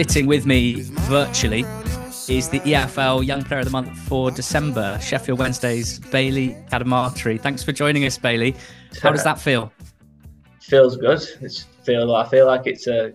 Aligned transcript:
sitting 0.00 0.24
with 0.24 0.46
me 0.46 0.80
virtually 1.10 1.60
is 2.26 2.48
the 2.48 2.58
EFL 2.60 3.22
Young 3.22 3.42
Player 3.44 3.60
of 3.60 3.66
the 3.66 3.70
Month 3.70 3.98
for 3.98 4.30
December, 4.30 4.98
Sheffield 4.98 5.38
Wednesday's 5.38 5.98
Bailey 5.98 6.56
Cadamarteri. 6.72 7.38
Thanks 7.38 7.62
for 7.62 7.72
joining 7.72 8.06
us, 8.06 8.16
Bailey. 8.16 8.56
How 9.02 9.10
does 9.10 9.24
that 9.24 9.38
feel? 9.38 9.70
Feels 10.62 10.96
good. 10.96 11.20
It's 11.42 11.64
feel 11.84 12.14
I 12.14 12.26
feel 12.30 12.46
like 12.46 12.66
it's 12.66 12.86
a, 12.86 13.12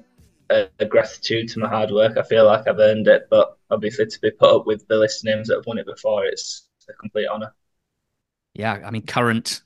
a, 0.52 0.68
a, 0.78 0.86
gratitude 0.86 1.50
to 1.50 1.60
my 1.60 1.68
hard 1.68 1.90
work. 1.90 2.18
I 2.18 2.22
feel 2.22 2.46
like 2.46 2.68
I've 2.68 2.78
earned 2.78 3.08
it, 3.08 3.30
but 3.32 3.58
obviously 3.72 4.06
to 4.06 4.22
be 4.22 4.30
put 4.30 4.56
up 4.56 4.68
with 4.68 4.88
the 4.88 4.98
list 4.98 5.26
names 5.26 5.48
that 5.48 5.56
have 5.56 5.66
won 5.66 5.80
it 5.80 5.88
before, 5.88 6.24
it's 6.26 6.68
a 6.88 6.94
complete 6.94 7.28
honour. 7.28 7.52
Yeah, 8.54 8.80
I 8.86 8.92
mean, 8.92 9.08
current 9.08 9.64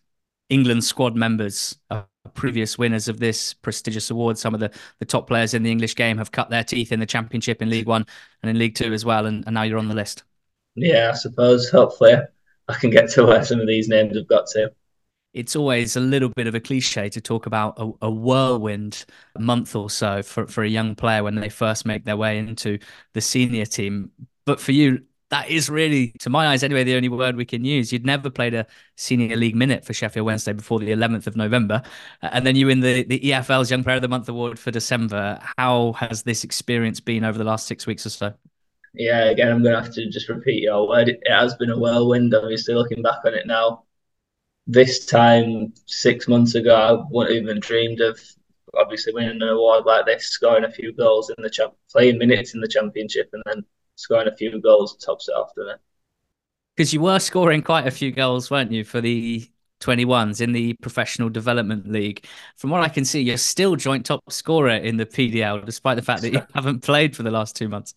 England 0.49 0.85
squad 0.85 1.17
members 1.17 1.77
are 1.91 2.07
previous 2.33 2.77
winners 2.77 3.07
of 3.07 3.19
this 3.19 3.53
prestigious 3.53 4.09
award. 4.09 4.37
Some 4.37 4.53
of 4.53 4.59
the, 4.59 4.71
the 4.99 5.05
top 5.05 5.27
players 5.27 5.53
in 5.53 5.63
the 5.63 5.71
English 5.71 5.95
game 5.95 6.17
have 6.17 6.31
cut 6.31 6.49
their 6.49 6.63
teeth 6.63 6.91
in 6.91 6.99
the 6.99 7.05
Championship 7.05 7.61
in 7.61 7.69
League 7.69 7.87
One 7.87 8.05
and 8.43 8.49
in 8.49 8.59
League 8.59 8.75
Two 8.75 8.93
as 8.93 9.05
well, 9.05 9.25
and, 9.25 9.43
and 9.45 9.53
now 9.53 9.63
you're 9.63 9.79
on 9.79 9.87
the 9.87 9.95
list. 9.95 10.23
Yeah, 10.75 11.11
I 11.13 11.15
suppose. 11.15 11.69
Hopefully, 11.69 12.15
I 12.67 12.73
can 12.75 12.89
get 12.89 13.09
to 13.11 13.25
where 13.25 13.43
some 13.43 13.59
of 13.59 13.67
these 13.67 13.87
names 13.87 14.15
have 14.15 14.27
got 14.27 14.47
to. 14.47 14.71
It's 15.33 15.55
always 15.55 15.95
a 15.95 15.99
little 15.99 16.29
bit 16.29 16.47
of 16.47 16.55
a 16.55 16.59
cliche 16.59 17.07
to 17.09 17.21
talk 17.21 17.45
about 17.45 17.75
a, 17.77 17.91
a 18.01 18.11
whirlwind 18.11 19.05
month 19.37 19.75
or 19.75 19.89
so 19.89 20.23
for, 20.23 20.47
for 20.47 20.63
a 20.63 20.67
young 20.67 20.95
player 20.95 21.23
when 21.23 21.35
they 21.35 21.49
first 21.49 21.85
make 21.85 22.03
their 22.03 22.17
way 22.17 22.39
into 22.39 22.79
the 23.13 23.21
senior 23.21 23.65
team. 23.65 24.11
But 24.45 24.59
for 24.59 24.71
you, 24.71 25.03
that 25.29 25.49
is 25.49 25.69
really, 25.69 26.11
to 26.19 26.29
my 26.29 26.47
eyes 26.47 26.63
anyway, 26.63 26.83
the 26.83 26.95
only 26.95 27.09
word 27.09 27.35
we 27.35 27.45
can 27.45 27.63
use. 27.63 27.93
You'd 27.93 28.05
never 28.05 28.29
played 28.29 28.53
a 28.53 28.65
senior 28.95 29.35
league 29.35 29.55
minute 29.55 29.85
for 29.85 29.93
Sheffield 29.93 30.25
Wednesday 30.25 30.53
before 30.53 30.79
the 30.79 30.91
11th 30.91 31.27
of 31.27 31.35
November. 31.35 31.81
Uh, 32.21 32.29
and 32.31 32.45
then 32.45 32.55
you 32.55 32.65
win 32.65 32.79
the, 32.79 33.03
the 33.03 33.19
EFL's 33.19 33.69
Young 33.69 33.83
Player 33.83 33.97
of 33.97 34.01
the 34.01 34.07
Month 34.07 34.27
award 34.27 34.57
for 34.57 34.71
December. 34.71 35.39
How 35.57 35.93
has 35.93 36.23
this 36.23 36.43
experience 36.43 36.99
been 36.99 37.23
over 37.23 37.37
the 37.37 37.43
last 37.43 37.67
six 37.67 37.85
weeks 37.85 38.05
or 38.05 38.09
so? 38.09 38.33
Yeah, 38.95 39.25
again, 39.25 39.51
I'm 39.51 39.61
going 39.61 39.75
to 39.75 39.81
have 39.83 39.93
to 39.93 40.09
just 40.09 40.29
repeat 40.29 40.63
your 40.63 40.87
word. 40.87 41.09
It 41.09 41.21
has 41.27 41.53
been 41.55 41.69
a 41.69 41.77
whirlwind, 41.77 42.33
obviously, 42.33 42.73
looking 42.73 43.03
back 43.03 43.19
on 43.23 43.35
it 43.35 43.45
now. 43.45 43.83
This 44.65 45.05
time, 45.05 45.73
six 45.85 46.27
months 46.27 46.55
ago, 46.55 46.75
I 46.75 47.05
wouldn't 47.11 47.35
even 47.35 47.59
dreamed 47.59 48.01
of 48.01 48.19
obviously 48.75 49.13
winning 49.13 49.41
an 49.41 49.47
award 49.47 49.85
like 49.85 50.05
this, 50.05 50.29
scoring 50.29 50.63
a 50.63 50.71
few 50.71 50.91
goals 50.93 51.29
in 51.29 51.41
the 51.43 51.49
champ, 51.49 51.73
playing 51.91 52.17
minutes 52.17 52.53
in 52.53 52.61
the 52.61 52.67
championship, 52.67 53.29
and 53.33 53.43
then 53.45 53.65
scoring 53.99 54.27
a 54.27 54.35
few 54.35 54.59
goals 54.61 54.95
tops 54.97 55.27
it 55.27 55.33
off, 55.33 55.53
doesn't 55.55 55.73
it? 55.73 55.79
Because 56.75 56.93
you 56.93 57.01
were 57.01 57.19
scoring 57.19 57.61
quite 57.61 57.85
a 57.87 57.91
few 57.91 58.11
goals, 58.11 58.49
weren't 58.49 58.71
you, 58.71 58.85
for 58.85 59.01
the 59.01 59.49
21s 59.81 60.39
in 60.39 60.53
the 60.53 60.73
Professional 60.75 61.29
Development 61.29 61.91
League? 61.91 62.25
From 62.55 62.69
what 62.69 62.81
I 62.81 62.89
can 62.89 63.03
see, 63.03 63.21
you're 63.21 63.37
still 63.37 63.75
joint 63.75 64.05
top 64.05 64.21
scorer 64.31 64.75
in 64.75 64.95
the 64.95 65.05
PDL, 65.05 65.65
despite 65.65 65.97
the 65.97 66.01
fact 66.01 66.21
that 66.21 66.31
you 66.31 66.41
haven't 66.53 66.81
played 66.81 67.15
for 67.15 67.23
the 67.23 67.31
last 67.31 67.55
two 67.55 67.67
months. 67.67 67.93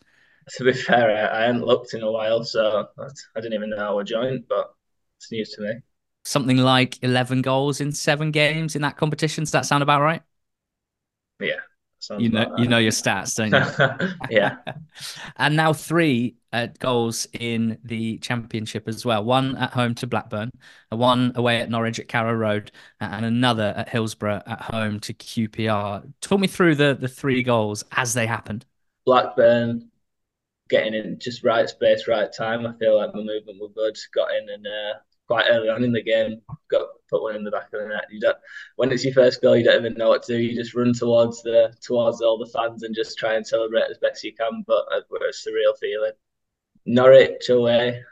To 0.57 0.65
be 0.65 0.73
fair, 0.73 1.33
I 1.33 1.43
hadn't 1.43 1.65
looked 1.65 1.95
in 1.95 2.03
a 2.03 2.11
while, 2.11 2.43
so 2.43 2.89
I 2.99 3.41
didn't 3.41 3.55
even 3.55 3.71
know 3.71 3.77
I 3.77 3.91
was 3.93 4.09
joined, 4.09 4.49
but 4.49 4.75
it's 5.19 5.31
news 5.31 5.51
to 5.51 5.63
me. 5.63 5.75
Something 6.25 6.57
like 6.57 7.01
11 7.03 7.43
goals 7.43 7.81
in 7.81 7.93
seven 7.93 8.33
games 8.33 8.75
in 8.75 8.83
that 8.83 8.97
competition. 8.97 9.45
Does 9.45 9.53
that 9.53 9.67
sound 9.67 9.85
about 9.85 10.03
right? 10.03 10.23
Yeah, 11.41 11.61
you 12.19 12.29
know, 12.29 12.55
you 12.59 12.67
know 12.67 12.79
your 12.79 12.93
stats, 12.93 13.37
don't 13.37 13.53
you? 13.53 14.15
yeah. 14.31 14.57
and 15.37 15.57
now 15.57 15.73
three 15.73 16.37
uh, 16.53 16.69
goals 16.79 17.27
in 17.33 17.79
the 17.85 18.19
championship 18.19 18.89
as 18.89 19.05
well. 19.05 19.25
One 19.25 19.57
at 19.57 19.73
home 19.73 19.95
to 19.97 20.07
Blackburn, 20.07 20.51
one 20.91 21.33
away 21.35 21.61
at 21.61 21.71
Norwich 21.71 21.99
at 21.99 22.09
Carrow 22.09 22.35
Road, 22.35 22.73
and 23.01 23.25
another 23.25 23.73
at 23.77 23.89
Hillsborough 23.89 24.43
at 24.47 24.61
home 24.61 25.01
to 25.01 25.15
QPR. 25.15 26.13
Talk 26.21 26.41
me 26.41 26.47
through 26.47 26.75
the 26.77 26.97
the 26.99 27.09
three 27.09 27.43
goals 27.43 27.85
as 27.93 28.15
they 28.15 28.27
happened. 28.27 28.67
Blackburn 29.05 29.91
getting 30.69 30.95
in 30.95 31.19
just 31.19 31.45
right 31.45 31.69
space, 31.69 32.09
right 32.09 32.33
time. 32.33 32.67
I 32.67 32.73
feel 32.79 32.97
like 32.97 33.15
my 33.15 33.21
movement 33.21 33.61
was 33.61 33.73
good. 33.75 33.97
Got 34.15 34.35
in 34.35 34.49
and 34.49 34.67
uh, 34.67 34.99
quite 35.33 35.47
early 35.49 35.71
on 35.71 35.83
in 35.83 35.93
the 35.93 36.03
game, 36.03 36.43
got 36.71 36.89
put 37.09 37.23
one 37.23 37.37
in 37.37 37.43
the 37.43 37.51
back 37.51 37.73
of 37.73 37.81
the 37.81 37.89
net. 37.89 38.05
You 38.11 38.21
don't 38.21 38.37
when 38.77 38.93
it's 38.93 39.03
your 39.03 39.15
first 39.15 39.41
goal, 39.41 39.57
you 39.57 39.65
don't 39.65 39.81
even 39.83 39.95
know 39.95 40.11
what 40.11 40.23
to 40.25 40.35
do. 40.35 40.39
You 40.39 40.55
just 40.55 40.75
run 40.75 40.93
towards 40.93 41.43
the 41.43 41.75
towards 41.83 42.21
all 42.21 42.37
the 42.37 42.51
fans 42.53 42.83
and 42.83 42.95
just 42.95 43.19
try 43.19 43.35
and 43.35 43.47
celebrate 43.47 43.91
as 43.91 43.97
best 43.97 44.23
you 44.25 44.35
can. 44.35 44.63
But 44.67 44.85
it's 44.93 45.47
a 45.47 45.49
surreal 45.49 45.79
feeling. 45.81 46.13
Norwich 46.85 47.49
away, 47.49 48.03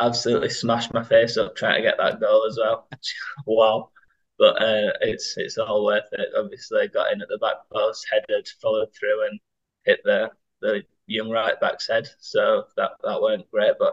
absolutely 0.00 0.48
smashed 0.48 0.94
my 0.94 1.04
face 1.04 1.36
up 1.36 1.54
trying 1.54 1.82
to 1.82 1.88
get 1.88 1.98
that 1.98 2.18
goal 2.18 2.46
as 2.48 2.56
well. 2.58 2.88
wow. 3.46 3.90
But 4.38 4.62
uh, 4.62 4.92
it's 5.02 5.34
it's 5.36 5.58
all 5.58 5.84
worth 5.84 6.08
it. 6.12 6.30
Obviously, 6.34 6.88
got 6.88 7.12
in 7.12 7.20
at 7.20 7.28
the 7.28 7.38
back 7.38 7.56
post, 7.70 8.06
headed, 8.10 8.48
followed 8.62 8.88
through, 8.98 9.26
and 9.26 9.38
hit 9.84 10.00
the 10.04 10.30
the 10.62 10.82
young 11.06 11.28
right 11.28 11.60
back's 11.60 11.88
head. 11.88 12.08
So 12.20 12.64
that 12.78 12.92
that 13.04 13.20
weren't 13.20 13.50
great, 13.50 13.74
but 13.78 13.92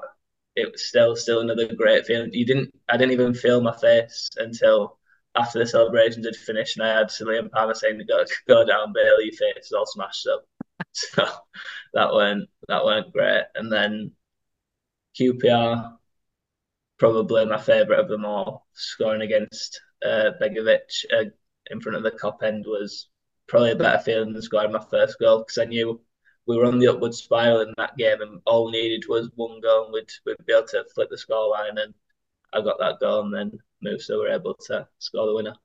it 0.55 0.71
was 0.71 0.85
still 0.85 1.15
still 1.15 1.41
another 1.41 1.73
great 1.75 2.05
feeling. 2.05 2.33
You 2.33 2.45
didn't 2.45 2.73
I 2.89 2.97
didn't 2.97 3.13
even 3.13 3.33
feel 3.33 3.61
my 3.61 3.75
face 3.77 4.29
until 4.37 4.97
after 5.35 5.59
the 5.59 5.65
celebrations 5.67 6.25
had 6.25 6.35
finished 6.35 6.77
and 6.77 6.85
I 6.85 6.97
had 6.97 7.07
Liam 7.07 7.51
Palmer 7.51 7.73
saying 7.73 8.01
go 8.07 8.23
go 8.47 8.65
down 8.65 8.93
Bailey, 8.93 9.25
your 9.25 9.33
face 9.33 9.65
is 9.67 9.71
all 9.71 9.85
smashed 9.85 10.27
up. 10.27 10.45
so 10.93 11.25
that 11.93 12.13
went 12.13 12.49
that 12.67 12.85
went 12.85 13.13
great. 13.13 13.43
And 13.55 13.71
then 13.71 14.11
QPR 15.19 15.97
probably 16.97 17.45
my 17.45 17.57
favourite 17.57 17.99
of 17.99 18.07
them 18.09 18.25
all, 18.25 18.67
scoring 18.73 19.21
against 19.21 19.81
uh, 20.05 20.31
Begovic 20.39 21.03
uh, 21.11 21.25
in 21.71 21.81
front 21.81 21.97
of 21.97 22.03
the 22.03 22.11
Kop 22.11 22.43
end 22.43 22.65
was 22.67 23.07
probably 23.47 23.71
a 23.71 23.75
better 23.75 24.01
feeling 24.03 24.33
than 24.33 24.41
scoring 24.41 24.71
my 24.71 24.85
first 24.89 25.17
goal 25.19 25.39
because 25.39 25.57
I 25.57 25.65
knew 25.65 25.99
we 26.47 26.57
were 26.57 26.65
on 26.65 26.79
the 26.79 26.87
upward 26.87 27.13
spiral 27.13 27.61
in 27.61 27.73
that 27.77 27.97
game, 27.97 28.21
and 28.21 28.41
all 28.45 28.65
we 28.65 28.71
needed 28.71 29.05
was 29.07 29.29
one 29.35 29.59
goal, 29.61 29.85
and 29.85 29.93
we'd, 29.93 30.11
we'd 30.25 30.45
be 30.45 30.53
able 30.53 30.67
to 30.67 30.85
flip 30.93 31.09
the 31.09 31.15
scoreline. 31.15 31.81
And 31.81 31.93
I 32.53 32.61
got 32.61 32.79
that 32.79 32.99
goal, 32.99 33.21
and 33.23 33.33
then 33.33 33.59
Musa 33.81 34.17
were 34.17 34.29
able 34.29 34.55
to 34.67 34.87
score 34.99 35.27
the 35.27 35.35
winner. 35.35 35.55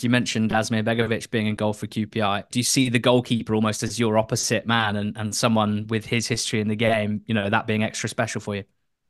You 0.00 0.10
mentioned 0.10 0.50
Asmir 0.50 0.84
Begovic 0.84 1.30
being 1.30 1.46
in 1.46 1.56
goal 1.56 1.72
for 1.72 1.86
QPR. 1.86 2.48
Do 2.50 2.58
you 2.58 2.64
see 2.64 2.88
the 2.88 2.98
goalkeeper 2.98 3.54
almost 3.54 3.82
as 3.82 3.98
your 3.98 4.16
opposite 4.18 4.66
man 4.66 4.96
and, 4.96 5.16
and 5.16 5.34
someone 5.34 5.86
with 5.88 6.04
his 6.06 6.28
history 6.28 6.60
in 6.60 6.68
the 6.68 6.76
game, 6.76 7.22
you 7.26 7.34
know, 7.34 7.50
that 7.50 7.66
being 7.66 7.82
extra 7.82 8.08
special 8.08 8.40
for 8.40 8.54
you? 8.56 8.64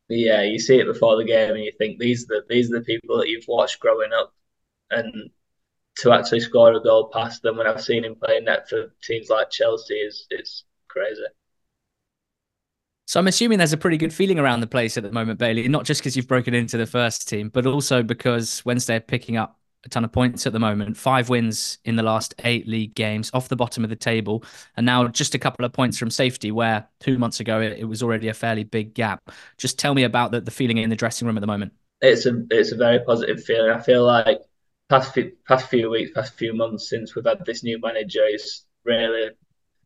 Yeah, 0.09 0.43
you 0.43 0.59
see 0.59 0.79
it 0.79 0.87
before 0.87 1.17
the 1.17 1.25
game 1.25 1.51
and 1.51 1.65
you 1.65 1.73
think 1.77 1.99
these 1.99 2.25
are 2.25 2.27
the 2.29 2.45
these 2.49 2.73
are 2.73 2.79
the 2.79 2.85
people 2.85 3.19
that 3.19 3.29
you've 3.29 3.47
watched 3.47 3.81
growing 3.81 4.13
up 4.15 4.33
and 4.91 5.31
to 5.99 6.13
actually 6.13 6.41
score 6.41 6.73
a 6.73 6.83
goal 6.83 7.11
past 7.13 7.43
them 7.43 7.59
when 7.59 7.67
I've 7.67 7.83
seen 7.83 8.05
him 8.05 8.15
play 8.15 8.41
net 8.41 8.69
for 8.69 8.95
teams 9.03 9.29
like 9.29 9.51
Chelsea 9.51 9.95
is 9.95 10.27
is 10.31 10.65
crazy. 10.89 11.23
So 13.07 13.19
I'm 13.19 13.27
assuming 13.27 13.57
there's 13.57 13.73
a 13.73 13.79
pretty 13.79 13.97
good 13.97 14.13
feeling 14.13 14.39
around 14.39 14.61
the 14.61 14.67
place 14.67 14.99
at 14.99 15.03
the 15.03 15.11
moment, 15.11 15.39
Bailey, 15.39 15.67
not 15.69 15.87
just 15.87 16.03
because 16.03 16.15
you've 16.15 16.29
broken 16.29 16.53
into 16.53 16.77
the 16.77 16.85
first 16.85 17.27
team, 17.27 17.49
but 17.49 17.65
also 17.65 18.03
because 18.03 18.63
Wednesday 18.67 18.97
are 18.97 19.01
picking 19.01 19.39
up 19.39 19.59
a 19.85 19.89
ton 19.89 20.05
of 20.05 20.13
points 20.13 20.47
at 20.47 20.53
the 20.53 20.59
moment. 20.59 20.97
Five 20.97 21.31
wins 21.31 21.79
in 21.85 21.97
the 21.97 22.03
last 22.03 22.35
eight 22.45 22.69
league 22.69 22.95
games, 22.95 23.31
off 23.33 23.49
the 23.49 23.57
bottom 23.57 23.83
of 23.83 23.89
the 23.89 23.97
table, 23.97 24.45
and 24.77 24.85
now 24.85 25.09
just 25.09 25.35
a 25.35 25.39
couple 25.39 25.65
of 25.65 25.73
points 25.73 25.97
from 25.97 26.11
safety, 26.11 26.51
where 26.51 26.87
two 27.01 27.19
months 27.19 27.41
ago 27.41 27.61
it, 27.61 27.79
it 27.79 27.85
was 27.85 28.03
already 28.03 28.29
a 28.29 28.35
fairly 28.35 28.65
big 28.65 28.93
gap. 28.93 29.31
Just 29.57 29.79
tell 29.79 29.95
me 29.95 30.03
about 30.03 30.31
the, 30.31 30.43
the 30.43 30.51
feeling 30.51 30.77
in 30.77 30.91
the 30.91 30.97
dressing 30.97 31.27
room 31.27 31.39
at 31.39 31.41
the 31.41 31.47
moment. 31.47 31.73
It's 32.03 32.27
a 32.27 32.43
it's 32.51 32.73
a 32.73 32.77
very 32.77 33.01
positive 33.01 33.43
feeling. 33.43 33.71
I 33.71 33.81
feel 33.81 34.05
like 34.05 34.41
past 34.89 35.15
few, 35.15 35.33
past 35.47 35.69
few 35.69 35.91
weeks, 35.91 36.11
past 36.15 36.35
few 36.35 36.53
months 36.53 36.91
since 36.91 37.15
we've 37.15 37.25
had 37.25 37.45
this 37.45 37.65
new 37.65 37.81
manager, 37.81 38.27
is 38.27 38.65
really 38.85 39.31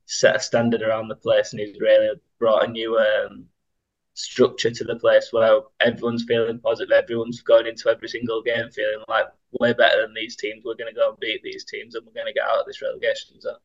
set 0.06 0.36
a 0.36 0.40
standard 0.40 0.82
around 0.82 1.08
the 1.08 1.16
place 1.16 1.52
and 1.52 1.60
he's 1.60 1.80
really 1.80 2.10
brought 2.38 2.64
a 2.64 2.70
new 2.70 2.98
um, 2.98 3.46
structure 4.14 4.70
to 4.70 4.84
the 4.84 4.96
place 4.96 5.28
where 5.32 5.60
everyone's 5.80 6.24
feeling 6.24 6.58
positive, 6.58 6.92
everyone's 6.92 7.40
going 7.40 7.66
into 7.66 7.88
every 7.88 8.08
single 8.08 8.42
game 8.42 8.70
feeling 8.70 9.04
like 9.08 9.26
way 9.60 9.72
better 9.72 10.02
than 10.02 10.14
these 10.14 10.36
teams. 10.36 10.62
We're 10.64 10.76
going 10.76 10.92
to 10.92 10.98
go 10.98 11.10
and 11.10 11.20
beat 11.20 11.42
these 11.42 11.64
teams 11.64 11.94
and 11.94 12.06
we're 12.06 12.12
going 12.12 12.26
to 12.26 12.32
get 12.32 12.44
out 12.44 12.60
of 12.60 12.66
this 12.66 12.82
relegation 12.82 13.40
zone. 13.40 13.56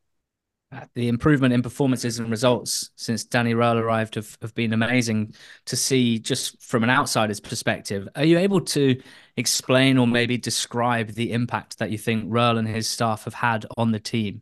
Uh, 0.70 0.82
the 0.96 1.08
improvement 1.08 1.54
in 1.54 1.62
performances 1.62 2.20
and 2.20 2.30
results 2.30 2.90
since 2.98 3.24
Danny 3.24 3.54
Röhl 3.54 3.78
arrived 3.78 4.16
have, 4.16 4.38
have 4.42 4.54
been 4.54 4.74
amazing 4.74 5.34
to 5.66 5.78
see 5.78 6.20
just 6.20 6.62
from 6.62 6.84
an 6.84 6.90
outsider's 6.90 7.40
perspective. 7.40 8.10
Are 8.18 8.26
you 8.26 8.38
able 8.38 8.60
to 8.62 9.02
explain 9.38 9.98
or 9.98 10.06
maybe 10.06 10.38
describe 10.38 11.12
the 11.12 11.32
impact 11.32 11.78
that 11.78 11.90
you 11.90 11.98
think 11.98 12.30
Röhl 12.30 12.60
and 12.60 12.68
his 12.68 12.90
staff 12.90 13.24
have 13.24 13.36
had 13.36 13.66
on 13.78 13.94
the 13.94 14.00
team? 14.00 14.42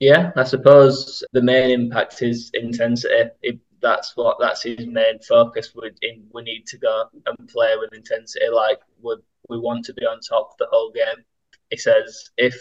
Yeah, 0.00 0.32
I 0.36 0.44
suppose 0.44 1.22
the 1.32 1.42
main 1.42 1.70
impact 1.70 2.22
is 2.22 2.50
intensity. 2.54 3.30
It, 3.42 3.60
that's 3.82 4.16
what 4.16 4.38
that's 4.40 4.62
his 4.62 4.86
main 4.86 5.18
focus. 5.20 5.74
We 5.74 5.90
we 6.32 6.42
need 6.42 6.66
to 6.68 6.78
go 6.78 7.04
and 7.26 7.48
play 7.48 7.76
with 7.78 7.92
intensity. 7.94 8.48
Like 8.48 8.80
we 9.02 9.16
we 9.48 9.58
want 9.58 9.84
to 9.86 9.94
be 9.94 10.02
on 10.06 10.20
top 10.20 10.56
the 10.58 10.68
whole 10.70 10.90
game. 10.92 11.24
He 11.70 11.76
says 11.76 12.30
if 12.36 12.54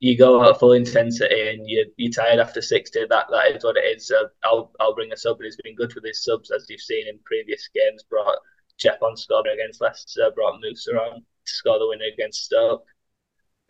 you 0.00 0.16
go 0.18 0.48
at 0.48 0.58
full 0.60 0.72
intensity 0.72 1.50
and 1.50 1.68
you 1.68 1.86
you're 1.96 2.12
tired 2.12 2.40
after 2.40 2.62
sixty, 2.62 3.00
that 3.08 3.26
that 3.30 3.56
is 3.56 3.64
what 3.64 3.76
it 3.76 3.84
is. 3.96 4.06
So 4.08 4.28
I'll 4.44 4.72
I'll 4.80 4.94
bring 4.94 5.12
a 5.12 5.16
sub, 5.16 5.36
and 5.38 5.46
he's 5.46 5.56
been 5.62 5.76
good 5.76 5.94
with 5.94 6.04
his 6.04 6.24
subs 6.24 6.50
as 6.50 6.66
you've 6.70 6.80
seen 6.80 7.08
in 7.08 7.18
previous 7.24 7.68
games. 7.74 8.02
Brought 8.04 8.38
Jeff 8.78 9.02
on 9.02 9.16
scored 9.16 9.46
against 9.52 9.80
Leicester, 9.82 10.30
brought 10.34 10.60
Musa 10.60 10.92
on 10.92 11.16
to 11.20 11.52
score 11.52 11.78
the 11.78 11.88
winner 11.88 12.06
against 12.12 12.44
Stoke. 12.44 12.86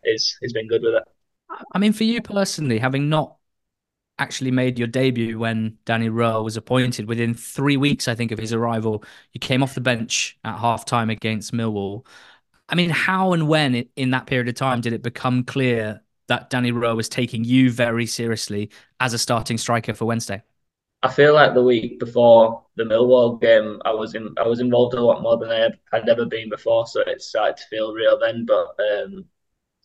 He's 0.04 0.36
he's 0.40 0.52
been 0.52 0.68
good 0.68 0.82
with 0.82 0.94
it. 0.96 1.15
I 1.72 1.78
mean, 1.78 1.92
for 1.92 2.04
you 2.04 2.20
personally, 2.22 2.78
having 2.78 3.08
not 3.08 3.36
actually 4.18 4.50
made 4.50 4.78
your 4.78 4.88
debut 4.88 5.38
when 5.38 5.78
Danny 5.86 6.08
Röhl 6.10 6.44
was 6.44 6.56
appointed. 6.56 7.08
Within 7.08 7.34
three 7.34 7.76
weeks, 7.76 8.08
I 8.08 8.14
think, 8.14 8.32
of 8.32 8.38
his 8.38 8.52
arrival, 8.52 9.04
you 9.32 9.40
came 9.40 9.62
off 9.62 9.74
the 9.74 9.80
bench 9.82 10.38
at 10.44 10.58
half 10.58 10.84
time 10.86 11.10
against 11.10 11.52
Millwall. 11.54 12.06
I 12.68 12.76
mean, 12.76 12.90
how 12.90 13.32
and 13.34 13.48
when 13.48 13.88
in 13.96 14.10
that 14.12 14.26
period 14.26 14.48
of 14.48 14.54
time 14.56 14.80
did 14.80 14.92
it 14.94 15.02
become 15.02 15.44
clear 15.44 16.02
that 16.28 16.50
Danny 16.50 16.72
Röhl 16.72 16.96
was 16.96 17.08
taking 17.08 17.44
you 17.44 17.70
very 17.72 18.06
seriously 18.06 18.70
as 19.00 19.14
a 19.14 19.18
starting 19.18 19.58
striker 19.58 19.94
for 19.94 20.06
Wednesday? 20.06 20.42
I 21.02 21.08
feel 21.12 21.34
like 21.34 21.54
the 21.54 21.62
week 21.62 21.98
before 22.00 22.64
the 22.76 22.84
Millwall 22.84 23.40
game, 23.40 23.80
I 23.84 23.92
was 23.92 24.14
in, 24.14 24.34
I 24.38 24.46
was 24.46 24.60
involved 24.60 24.94
a 24.94 25.02
lot 25.04 25.22
more 25.22 25.36
than 25.38 25.50
I 25.50 25.56
had, 25.60 25.78
had 25.92 26.08
ever 26.08 26.24
been 26.26 26.48
before, 26.50 26.86
so 26.86 27.00
it 27.02 27.22
started 27.22 27.56
to 27.58 27.66
feel 27.68 27.92
real 27.94 28.18
then. 28.18 28.44
But 28.46 28.74
um, 28.80 29.24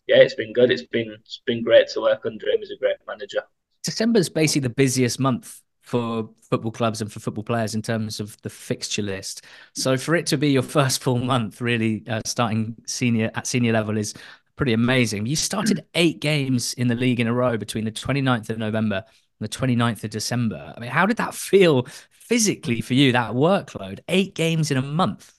yeah, 0.06 0.16
it's 0.16 0.34
been 0.34 0.52
good. 0.52 0.70
It's 0.70 0.82
been 0.82 1.10
it's 1.20 1.40
been 1.46 1.62
great 1.62 1.88
to 1.88 2.00
work 2.00 2.24
under 2.24 2.48
him. 2.48 2.58
He's 2.58 2.70
a 2.70 2.76
great 2.76 2.96
manager. 3.06 3.42
December's 3.84 4.28
basically 4.28 4.68
the 4.68 4.74
busiest 4.74 5.18
month 5.18 5.60
for 5.82 6.30
football 6.48 6.70
clubs 6.70 7.00
and 7.00 7.12
for 7.12 7.18
football 7.20 7.44
players 7.44 7.74
in 7.74 7.82
terms 7.82 8.20
of 8.20 8.40
the 8.42 8.50
fixture 8.50 9.02
list. 9.02 9.44
So 9.74 9.96
for 9.96 10.14
it 10.14 10.26
to 10.26 10.38
be 10.38 10.50
your 10.50 10.62
first 10.78 11.02
full 11.02 11.18
month, 11.18 11.60
really 11.60 12.04
uh, 12.08 12.20
starting 12.24 12.76
senior 12.86 13.30
at 13.34 13.46
senior 13.46 13.72
level 13.72 13.96
is 13.96 14.14
pretty 14.56 14.72
amazing. 14.72 15.26
You 15.26 15.36
started 15.36 15.84
eight 15.94 16.20
games 16.20 16.74
in 16.74 16.88
the 16.88 16.94
league 16.94 17.20
in 17.20 17.26
a 17.26 17.32
row 17.32 17.56
between 17.56 17.84
the 17.84 17.92
29th 17.92 18.50
of 18.50 18.58
November 18.58 19.04
and 19.40 19.48
the 19.48 19.56
29th 19.56 20.04
of 20.04 20.10
December. 20.10 20.72
I 20.76 20.80
mean, 20.80 20.90
how 20.90 21.06
did 21.06 21.16
that 21.16 21.34
feel 21.50 21.86
physically 22.10 22.80
for 22.80 22.94
you? 22.94 23.12
That 23.12 23.32
workload, 23.32 24.00
eight 24.08 24.34
games 24.34 24.70
in 24.70 24.76
a 24.76 24.82
month. 24.82 25.32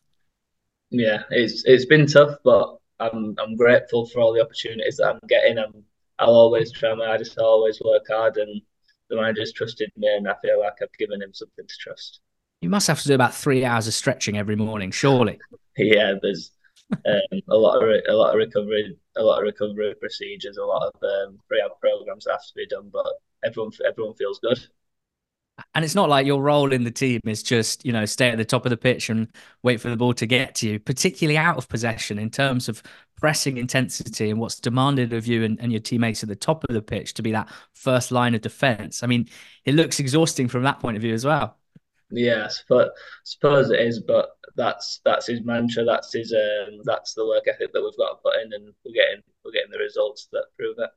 Yeah, 0.89 1.23
it's 1.31 1.63
it's 1.65 1.85
been 1.85 2.05
tough, 2.05 2.37
but 2.43 2.77
I'm 3.03 3.35
I'm 3.39 3.55
grateful 3.55 4.05
for 4.05 4.21
all 4.21 4.33
the 4.33 4.41
opportunities 4.41 4.97
that 4.97 5.09
I'm 5.13 5.19
getting. 5.27 5.57
I'm 5.57 5.83
I'll 6.19 6.35
always 6.35 6.71
try 6.71 6.93
my 6.93 7.05
hardest. 7.05 7.37
I'll 7.39 7.45
always 7.45 7.81
work 7.83 8.03
hard, 8.09 8.37
and 8.37 8.61
the 9.09 9.15
manager's 9.15 9.51
trusted 9.51 9.91
me, 9.97 10.07
and 10.07 10.27
I 10.27 10.35
feel 10.41 10.59
like 10.59 10.73
I've 10.81 10.97
given 10.97 11.21
him 11.21 11.33
something 11.33 11.67
to 11.67 11.77
trust. 11.79 12.21
You 12.61 12.69
must 12.69 12.87
have 12.87 13.01
to 13.01 13.07
do 13.07 13.13
about 13.13 13.33
three 13.33 13.65
hours 13.65 13.87
of 13.87 13.93
stretching 13.93 14.37
every 14.37 14.55
morning, 14.55 14.91
surely. 14.91 15.39
yeah, 15.77 16.13
there's 16.21 16.51
um, 16.91 17.41
a 17.49 17.57
lot 17.57 17.83
of 17.83 17.89
a 18.07 18.13
lot 18.13 18.33
of 18.33 18.37
recovery, 18.37 18.97
a 19.17 19.23
lot 19.23 19.39
of 19.39 19.43
recovery 19.43 19.93
procedures, 19.99 20.57
a 20.57 20.63
lot 20.63 20.91
of 20.93 21.03
um, 21.03 21.39
rehab 21.49 21.71
programs 21.81 22.25
that 22.25 22.31
have 22.31 22.41
to 22.41 22.53
be 22.55 22.67
done, 22.67 22.89
but 22.91 23.05
everyone 23.43 23.71
everyone 23.85 24.13
feels 24.13 24.39
good. 24.39 24.59
And 25.75 25.85
it's 25.85 25.95
not 25.95 26.09
like 26.09 26.25
your 26.25 26.41
role 26.41 26.73
in 26.73 26.83
the 26.83 26.91
team 26.91 27.21
is 27.25 27.43
just, 27.43 27.85
you 27.85 27.91
know, 27.91 28.05
stay 28.05 28.29
at 28.29 28.37
the 28.37 28.45
top 28.45 28.65
of 28.65 28.71
the 28.71 28.77
pitch 28.77 29.09
and 29.09 29.27
wait 29.61 29.79
for 29.79 29.89
the 29.89 29.95
ball 29.95 30.13
to 30.15 30.25
get 30.25 30.55
to 30.55 30.67
you, 30.67 30.79
particularly 30.79 31.37
out 31.37 31.57
of 31.57 31.69
possession 31.69 32.17
in 32.17 32.31
terms 32.31 32.67
of 32.67 32.81
pressing 33.17 33.57
intensity 33.57 34.29
and 34.31 34.39
what's 34.39 34.59
demanded 34.59 35.13
of 35.13 35.27
you 35.27 35.43
and, 35.43 35.59
and 35.59 35.71
your 35.71 35.81
teammates 35.81 36.23
at 36.23 36.29
the 36.29 36.35
top 36.35 36.63
of 36.67 36.73
the 36.73 36.81
pitch 36.81 37.13
to 37.13 37.21
be 37.21 37.31
that 37.31 37.49
first 37.73 38.11
line 38.11 38.33
of 38.33 38.41
defense. 38.41 39.03
I 39.03 39.07
mean, 39.07 39.29
it 39.65 39.75
looks 39.75 39.99
exhausting 39.99 40.47
from 40.47 40.63
that 40.63 40.79
point 40.79 40.97
of 40.97 41.01
view 41.01 41.13
as 41.13 41.25
well. 41.25 41.57
Yeah, 42.09 42.49
but 42.69 42.91
suppose 43.23 43.71
it 43.71 43.79
is, 43.79 43.99
but 43.99 44.29
that's 44.55 45.01
that's 45.03 45.25
his 45.27 45.43
mantra. 45.43 45.83
That's 45.83 46.13
his 46.13 46.31
um, 46.33 46.81
that's 46.83 47.13
the 47.13 47.25
work 47.25 47.47
ethic 47.47 47.73
that 47.73 47.81
we've 47.81 47.97
got 47.97 48.11
to 48.11 48.21
put 48.23 48.35
in, 48.43 48.53
and 48.53 48.73
we're 48.85 48.93
getting 48.93 49.23
we're 49.43 49.51
getting 49.51 49.71
the 49.71 49.79
results 49.79 50.27
that 50.31 50.45
prove 50.57 50.75
it. 50.77 50.89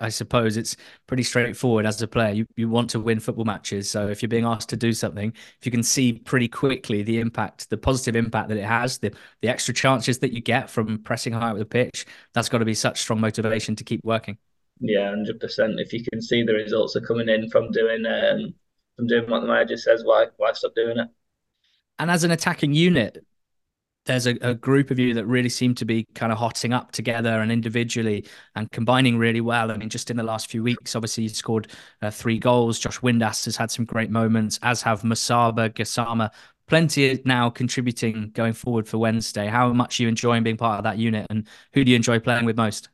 I 0.00 0.08
suppose 0.08 0.56
it's 0.56 0.76
pretty 1.06 1.22
straightforward 1.22 1.86
as 1.86 2.02
a 2.02 2.08
player. 2.08 2.32
You 2.32 2.46
you 2.56 2.68
want 2.68 2.90
to 2.90 3.00
win 3.00 3.20
football 3.20 3.44
matches. 3.44 3.88
So 3.88 4.08
if 4.08 4.22
you're 4.22 4.28
being 4.28 4.44
asked 4.44 4.68
to 4.70 4.76
do 4.76 4.92
something, 4.92 5.32
if 5.60 5.64
you 5.64 5.70
can 5.70 5.82
see 5.82 6.14
pretty 6.14 6.48
quickly 6.48 7.02
the 7.02 7.20
impact, 7.20 7.70
the 7.70 7.76
positive 7.76 8.16
impact 8.16 8.48
that 8.48 8.58
it 8.58 8.64
has, 8.64 8.98
the 8.98 9.12
the 9.40 9.48
extra 9.48 9.72
chances 9.72 10.18
that 10.18 10.32
you 10.32 10.40
get 10.40 10.68
from 10.68 10.98
pressing 10.98 11.32
high 11.32 11.50
up 11.50 11.58
the 11.58 11.64
pitch, 11.64 12.06
that's 12.32 12.48
got 12.48 12.58
to 12.58 12.64
be 12.64 12.74
such 12.74 13.00
strong 13.00 13.20
motivation 13.20 13.76
to 13.76 13.84
keep 13.84 14.00
working. 14.04 14.36
Yeah, 14.80 15.10
hundred 15.10 15.38
percent. 15.38 15.78
If 15.78 15.92
you 15.92 16.04
can 16.04 16.20
see 16.20 16.42
the 16.42 16.54
results 16.54 16.96
are 16.96 17.00
coming 17.00 17.28
in 17.28 17.48
from 17.50 17.70
doing 17.70 18.04
um, 18.04 18.54
from 18.96 19.06
doing 19.06 19.30
what 19.30 19.40
the 19.40 19.46
manager 19.46 19.76
says, 19.76 20.02
why 20.04 20.26
why 20.36 20.52
stop 20.52 20.74
doing 20.74 20.98
it? 20.98 21.08
And 22.00 22.10
as 22.10 22.24
an 22.24 22.32
attacking 22.32 22.74
unit, 22.74 23.24
there's 24.06 24.26
a, 24.26 24.36
a, 24.42 24.54
group 24.54 24.90
of 24.90 24.98
you 24.98 25.14
that 25.14 25.24
really 25.26 25.48
seem 25.48 25.74
to 25.76 25.84
be 25.84 26.04
kind 26.14 26.30
of 26.30 26.38
hotting 26.38 26.72
up 26.72 26.92
together 26.92 27.40
and 27.40 27.50
individually 27.50 28.24
and 28.54 28.70
combining 28.70 29.16
really 29.16 29.40
well. 29.40 29.70
I 29.70 29.76
mean, 29.76 29.88
just 29.88 30.10
in 30.10 30.16
the 30.16 30.22
last 30.22 30.50
few 30.50 30.62
weeks, 30.62 30.94
obviously, 30.94 31.24
you 31.24 31.28
scored 31.30 31.68
uh, 32.02 32.10
three 32.10 32.38
goals. 32.38 32.78
Josh 32.78 33.00
Windass 33.00 33.44
has 33.46 33.56
had 33.56 33.70
some 33.70 33.84
great 33.84 34.10
moments, 34.10 34.58
as 34.62 34.82
have 34.82 35.02
Musaba, 35.02 35.70
Gassama. 35.70 36.30
Plenty 36.66 37.20
now 37.24 37.50
contributing 37.50 38.30
going 38.34 38.54
forward 38.54 38.88
for 38.88 38.98
Wednesday. 38.98 39.46
How 39.46 39.72
much 39.72 40.00
you 40.00 40.08
enjoying 40.08 40.42
being 40.42 40.56
part 40.56 40.78
of 40.78 40.84
that 40.84 40.98
unit, 40.98 41.26
and 41.30 41.46
who 41.72 41.84
do 41.84 41.90
you 41.90 41.96
enjoy 41.96 42.18
playing 42.18 42.46
with 42.46 42.56
most? 42.56 42.88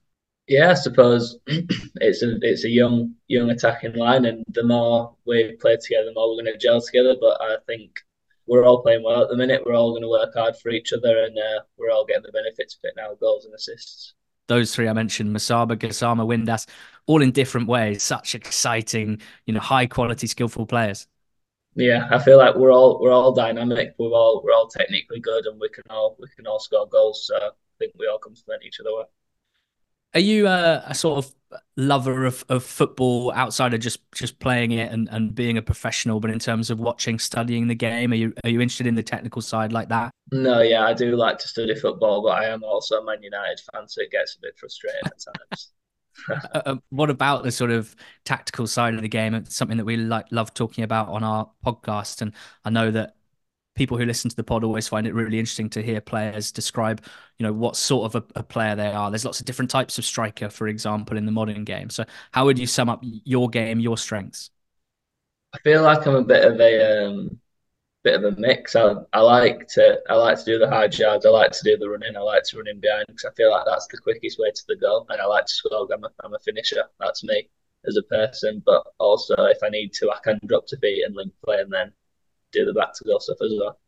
Yeah, 0.48 0.70
I 0.70 0.74
suppose 0.74 1.38
it's 1.46 2.22
a 2.22 2.36
it's 2.42 2.64
a 2.64 2.68
young 2.68 3.14
young 3.28 3.50
attacking 3.50 3.94
line, 3.94 4.24
and 4.24 4.44
the 4.48 4.64
more 4.64 5.14
we 5.24 5.52
play 5.60 5.76
together, 5.76 6.06
the 6.06 6.14
more 6.14 6.28
we're 6.28 6.42
going 6.42 6.52
to 6.52 6.58
gel 6.58 6.80
together. 6.80 7.14
But 7.20 7.40
I 7.40 7.56
think 7.68 8.00
we're 8.50 8.64
all 8.64 8.82
playing 8.82 9.04
well 9.04 9.22
at 9.22 9.28
the 9.30 9.36
minute. 9.36 9.62
We're 9.64 9.76
all 9.76 9.92
going 9.92 10.02
to 10.02 10.08
work 10.08 10.34
hard 10.34 10.56
for 10.56 10.70
each 10.70 10.92
other, 10.92 11.22
and 11.22 11.38
uh, 11.38 11.60
we're 11.78 11.92
all 11.92 12.04
getting 12.04 12.24
the 12.24 12.32
benefits 12.32 12.74
of 12.74 12.80
it 12.82 12.94
now: 12.96 13.14
goals 13.14 13.44
and 13.44 13.54
assists. 13.54 14.14
Those 14.48 14.74
three 14.74 14.88
I 14.88 14.92
mentioned, 14.92 15.34
Musaba, 15.34 15.76
Gassama, 15.76 16.26
Windass, 16.26 16.66
all 17.06 17.22
in 17.22 17.30
different 17.30 17.68
ways. 17.68 18.02
Such 18.02 18.34
exciting, 18.34 19.20
you 19.46 19.54
know, 19.54 19.60
high 19.60 19.86
quality, 19.86 20.26
skillful 20.26 20.66
players. 20.66 21.06
Yeah, 21.76 22.08
I 22.10 22.18
feel 22.18 22.38
like 22.38 22.56
we're 22.56 22.72
all 22.72 23.00
we're 23.00 23.12
all 23.12 23.32
dynamic. 23.32 23.94
We're 23.98 24.08
all 24.08 24.42
we're 24.44 24.52
all 24.52 24.66
technically 24.66 25.20
good, 25.20 25.46
and 25.46 25.60
we 25.60 25.68
can 25.68 25.84
all 25.88 26.16
we 26.18 26.26
can 26.34 26.48
all 26.48 26.58
score 26.58 26.88
goals. 26.88 27.24
So 27.28 27.36
I 27.36 27.50
think 27.78 27.92
we 27.96 28.08
all 28.08 28.18
complement 28.18 28.64
each 28.64 28.80
other 28.80 28.90
well. 28.92 29.10
Are 30.14 30.20
you 30.20 30.46
a, 30.46 30.82
a 30.86 30.94
sort 30.94 31.24
of 31.24 31.34
lover 31.76 32.26
of, 32.26 32.44
of 32.48 32.62
football 32.62 33.32
outside 33.32 33.74
of 33.74 33.80
just 33.80 34.00
just 34.12 34.38
playing 34.38 34.72
it 34.72 34.92
and, 34.92 35.08
and 35.10 35.34
being 35.34 35.56
a 35.56 35.62
professional, 35.62 36.20
but 36.20 36.30
in 36.30 36.38
terms 36.38 36.70
of 36.70 36.78
watching, 36.80 37.18
studying 37.18 37.66
the 37.66 37.74
game, 37.74 38.12
are 38.12 38.16
you 38.16 38.32
are 38.44 38.50
you 38.50 38.60
interested 38.60 38.86
in 38.86 38.94
the 38.94 39.02
technical 39.02 39.42
side 39.42 39.72
like 39.72 39.88
that? 39.88 40.10
No, 40.32 40.60
yeah, 40.60 40.84
I 40.84 40.94
do 40.94 41.16
like 41.16 41.38
to 41.38 41.48
study 41.48 41.74
football, 41.74 42.22
but 42.22 42.30
I 42.30 42.46
am 42.46 42.62
also 42.62 43.00
a 43.00 43.04
Man 43.04 43.22
United 43.22 43.60
fan, 43.72 43.88
so 43.88 44.02
it 44.02 44.10
gets 44.10 44.36
a 44.36 44.40
bit 44.40 44.58
frustrating 44.58 45.00
at 45.06 45.20
times. 45.50 45.70
Uh, 46.28 46.60
uh, 46.66 46.76
what 46.90 47.08
about 47.08 47.44
the 47.44 47.52
sort 47.52 47.70
of 47.70 47.96
tactical 48.24 48.66
side 48.66 48.94
of 48.94 49.00
the 49.00 49.08
game? 49.08 49.32
It's 49.32 49.56
something 49.56 49.78
that 49.78 49.86
we 49.86 49.96
like 49.96 50.26
love 50.30 50.52
talking 50.52 50.84
about 50.84 51.08
on 51.08 51.24
our 51.24 51.48
podcast, 51.64 52.20
and 52.20 52.34
I 52.62 52.68
know 52.68 52.90
that 52.90 53.14
people 53.80 53.96
who 53.96 54.04
listen 54.04 54.28
to 54.28 54.36
the 54.36 54.44
pod 54.44 54.62
always 54.62 54.86
find 54.86 55.06
it 55.06 55.14
really 55.14 55.38
interesting 55.38 55.70
to 55.70 55.82
hear 55.82 56.02
players 56.02 56.52
describe, 56.52 57.02
you 57.38 57.46
know, 57.46 57.52
what 57.52 57.76
sort 57.76 58.04
of 58.04 58.22
a, 58.22 58.40
a, 58.40 58.42
player 58.42 58.76
they 58.76 58.92
are. 58.92 59.10
There's 59.10 59.24
lots 59.24 59.40
of 59.40 59.46
different 59.46 59.70
types 59.70 59.96
of 59.96 60.04
striker, 60.04 60.50
for 60.50 60.68
example, 60.68 61.16
in 61.16 61.24
the 61.24 61.32
modern 61.32 61.64
game. 61.64 61.88
So, 61.88 62.04
how 62.30 62.44
would 62.44 62.58
you 62.58 62.66
sum 62.66 62.90
up 62.90 63.02
your 63.02 63.48
game, 63.48 63.80
your 63.80 63.96
strengths? 63.96 64.50
I 65.54 65.58
feel 65.60 65.82
like 65.82 66.06
I'm 66.06 66.14
a 66.14 66.22
bit 66.22 66.44
of 66.44 66.60
a 66.60 67.06
um, 67.06 67.40
bit 68.04 68.22
of 68.22 68.24
a 68.24 68.38
mix. 68.38 68.76
I, 68.76 68.96
I 69.14 69.20
like 69.20 69.66
to 69.68 69.98
I 70.10 70.14
like 70.14 70.38
to 70.40 70.44
do 70.44 70.58
the 70.58 70.68
hard 70.68 70.98
yards. 70.98 71.24
I 71.24 71.30
like 71.30 71.52
to 71.52 71.64
do 71.64 71.78
the 71.78 71.88
running. 71.88 72.14
I 72.18 72.20
like 72.20 72.42
to 72.50 72.58
run 72.58 72.68
in 72.68 72.80
behind 72.80 73.06
because 73.08 73.24
I 73.24 73.34
feel 73.34 73.50
like 73.50 73.64
that's 73.64 73.86
the 73.86 73.96
quickest 73.96 74.38
way 74.38 74.50
to 74.50 74.62
the 74.68 74.76
goal. 74.76 75.06
And 75.08 75.22
I 75.22 75.24
like 75.24 75.46
to 75.46 75.54
score. 75.54 75.88
I'm 75.90 76.04
a, 76.04 76.10
I'm 76.22 76.34
a 76.34 76.38
finisher. 76.40 76.84
That's 76.98 77.24
me 77.24 77.48
as 77.86 77.96
a 77.96 78.02
person. 78.02 78.62
But 78.66 78.82
also, 78.98 79.36
if 79.44 79.62
I 79.62 79.70
need 79.70 79.94
to, 79.94 80.10
I 80.10 80.18
can 80.22 80.38
drop 80.44 80.66
to 80.66 80.76
feet 80.80 81.02
and 81.06 81.16
link 81.16 81.32
play, 81.42 81.60
and 81.60 81.72
then 81.72 81.94
do 82.52 82.64
the 82.64 82.72
back 82.72 82.94
to 82.94 83.04
goal 83.04 83.20
stuff 83.20 83.38
as 83.42 83.52
well. 83.58 83.78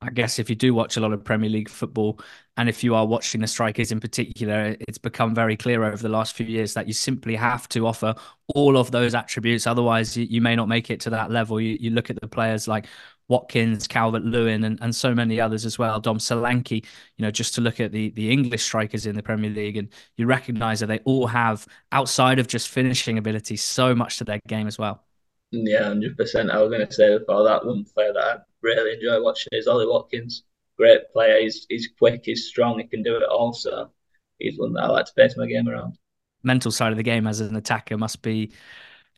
I 0.00 0.10
guess 0.10 0.38
if 0.38 0.50
you 0.50 0.56
do 0.56 0.74
watch 0.74 0.96
a 0.96 1.00
lot 1.00 1.12
of 1.12 1.24
Premier 1.24 1.48
League 1.48 1.70
football, 1.70 2.20
and 2.58 2.68
if 2.68 2.84
you 2.84 2.94
are 2.94 3.06
watching 3.06 3.40
the 3.40 3.46
strikers 3.46 3.90
in 3.90 4.00
particular, 4.00 4.76
it's 4.80 4.98
become 4.98 5.34
very 5.34 5.56
clear 5.56 5.82
over 5.82 5.96
the 5.96 6.10
last 6.10 6.34
few 6.34 6.44
years 6.44 6.74
that 6.74 6.86
you 6.86 6.92
simply 6.92 7.34
have 7.34 7.68
to 7.70 7.86
offer 7.86 8.14
all 8.54 8.76
of 8.76 8.90
those 8.90 9.14
attributes. 9.14 9.66
Otherwise, 9.66 10.14
you, 10.16 10.26
you 10.26 10.40
may 10.42 10.54
not 10.56 10.68
make 10.68 10.90
it 10.90 11.00
to 11.00 11.10
that 11.10 11.30
level. 11.30 11.58
You, 11.58 11.78
you 11.80 11.90
look 11.90 12.10
at 12.10 12.20
the 12.20 12.28
players 12.28 12.68
like 12.68 12.86
Watkins, 13.28 13.88
Calvert 13.88 14.24
Lewin, 14.24 14.64
and, 14.64 14.78
and 14.82 14.94
so 14.94 15.14
many 15.14 15.40
others 15.40 15.64
as 15.64 15.78
well. 15.78 15.98
Dom 16.00 16.18
Solanke, 16.18 16.84
you 17.16 17.22
know, 17.22 17.30
just 17.30 17.54
to 17.54 17.62
look 17.62 17.80
at 17.80 17.90
the, 17.90 18.10
the 18.10 18.30
English 18.30 18.62
strikers 18.62 19.06
in 19.06 19.16
the 19.16 19.22
Premier 19.22 19.50
League, 19.50 19.78
and 19.78 19.88
you 20.16 20.26
recognize 20.26 20.80
that 20.80 20.86
they 20.86 20.98
all 21.00 21.26
have, 21.26 21.66
outside 21.92 22.38
of 22.38 22.46
just 22.46 22.68
finishing 22.68 23.16
ability, 23.16 23.56
so 23.56 23.94
much 23.94 24.18
to 24.18 24.24
their 24.24 24.40
game 24.48 24.66
as 24.66 24.78
well. 24.78 25.03
Yeah, 25.62 25.84
hundred 25.84 26.16
percent. 26.16 26.50
I 26.50 26.60
was 26.60 26.70
going 26.70 26.86
to 26.86 26.92
say 26.92 27.16
before 27.16 27.44
that 27.44 27.64
one 27.64 27.84
player 27.84 28.12
that 28.12 28.24
I 28.24 28.36
really 28.62 28.94
enjoy 28.94 29.22
watching 29.22 29.50
is 29.52 29.68
Ollie 29.68 29.86
Watkins. 29.86 30.44
Great 30.76 31.10
player. 31.12 31.40
He's 31.40 31.66
he's 31.68 31.88
quick. 31.98 32.22
He's 32.24 32.48
strong. 32.48 32.78
He 32.78 32.86
can 32.86 33.02
do 33.02 33.16
it 33.16 33.22
all. 33.22 33.52
So 33.52 33.90
he's 34.38 34.58
one 34.58 34.72
that 34.74 34.84
I 34.84 34.88
like 34.88 35.06
to 35.06 35.12
base 35.14 35.36
my 35.36 35.46
game 35.46 35.68
around. 35.68 35.98
Mental 36.42 36.70
side 36.70 36.92
of 36.92 36.96
the 36.96 37.02
game 37.02 37.26
as 37.26 37.40
an 37.40 37.56
attacker 37.56 37.96
must 37.96 38.22
be. 38.22 38.52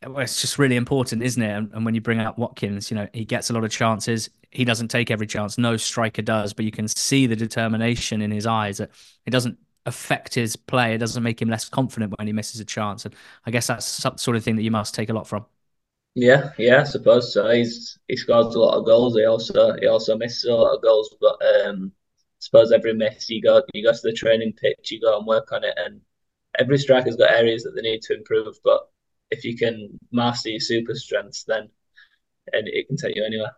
It's 0.02 0.40
just 0.42 0.58
really 0.58 0.76
important, 0.76 1.22
isn't 1.22 1.42
it? 1.42 1.50
And, 1.50 1.72
and 1.72 1.84
when 1.84 1.94
you 1.94 2.02
bring 2.02 2.20
out 2.20 2.38
Watkins, 2.38 2.90
you 2.90 2.96
know 2.96 3.08
he 3.14 3.24
gets 3.24 3.48
a 3.48 3.54
lot 3.54 3.64
of 3.64 3.70
chances. 3.70 4.28
He 4.50 4.64
doesn't 4.64 4.88
take 4.88 5.10
every 5.10 5.26
chance. 5.26 5.56
No 5.56 5.76
striker 5.76 6.22
does, 6.22 6.52
but 6.52 6.64
you 6.64 6.70
can 6.70 6.86
see 6.86 7.26
the 7.26 7.36
determination 7.36 8.20
in 8.20 8.30
his 8.30 8.46
eyes. 8.46 8.78
That 8.78 8.90
it 9.24 9.30
doesn't 9.30 9.58
affect 9.86 10.34
his 10.34 10.56
play. 10.56 10.94
It 10.94 10.98
doesn't 10.98 11.22
make 11.22 11.40
him 11.40 11.48
less 11.48 11.68
confident 11.68 12.12
when 12.18 12.26
he 12.26 12.32
misses 12.32 12.60
a 12.60 12.64
chance. 12.64 13.04
And 13.06 13.14
I 13.46 13.50
guess 13.50 13.68
that's 13.68 13.86
some 13.86 14.18
sort 14.18 14.36
of 14.36 14.44
thing 14.44 14.56
that 14.56 14.62
you 14.62 14.70
must 14.70 14.94
take 14.94 15.08
a 15.08 15.12
lot 15.14 15.26
from. 15.26 15.46
Yeah, 16.16 16.52
yeah, 16.58 16.80
I 16.80 16.84
suppose 16.84 17.32
so. 17.34 17.50
He's 17.50 17.98
he 18.08 18.16
scores 18.16 18.54
a 18.54 18.58
lot 18.58 18.78
of 18.78 18.86
goals. 18.86 19.16
He 19.16 19.26
also 19.26 19.74
he 19.78 19.86
also 19.86 20.16
misses 20.16 20.44
a 20.44 20.54
lot 20.54 20.74
of 20.74 20.82
goals, 20.82 21.14
but 21.20 21.36
um, 21.66 21.92
I 21.94 22.40
suppose 22.40 22.72
every 22.72 22.94
miss 22.94 23.28
you 23.28 23.42
go 23.42 23.62
you 23.74 23.84
go 23.84 23.92
to 23.92 24.00
the 24.02 24.12
training 24.14 24.54
pitch, 24.54 24.90
you 24.90 25.00
go 25.00 25.18
and 25.18 25.26
work 25.26 25.52
on 25.52 25.62
it, 25.64 25.74
and 25.76 26.00
every 26.58 26.78
striker's 26.78 27.16
got 27.16 27.32
areas 27.32 27.64
that 27.64 27.72
they 27.76 27.82
need 27.82 28.02
to 28.02 28.14
improve. 28.14 28.56
But 28.64 28.88
if 29.30 29.44
you 29.44 29.56
can 29.58 29.98
master 30.10 30.50
your 30.50 30.60
super 30.60 30.94
strengths, 30.94 31.44
then 31.44 31.70
and 32.52 32.68
it 32.68 32.88
can 32.88 32.96
take 32.96 33.16
you 33.16 33.24
anywhere 33.24 33.52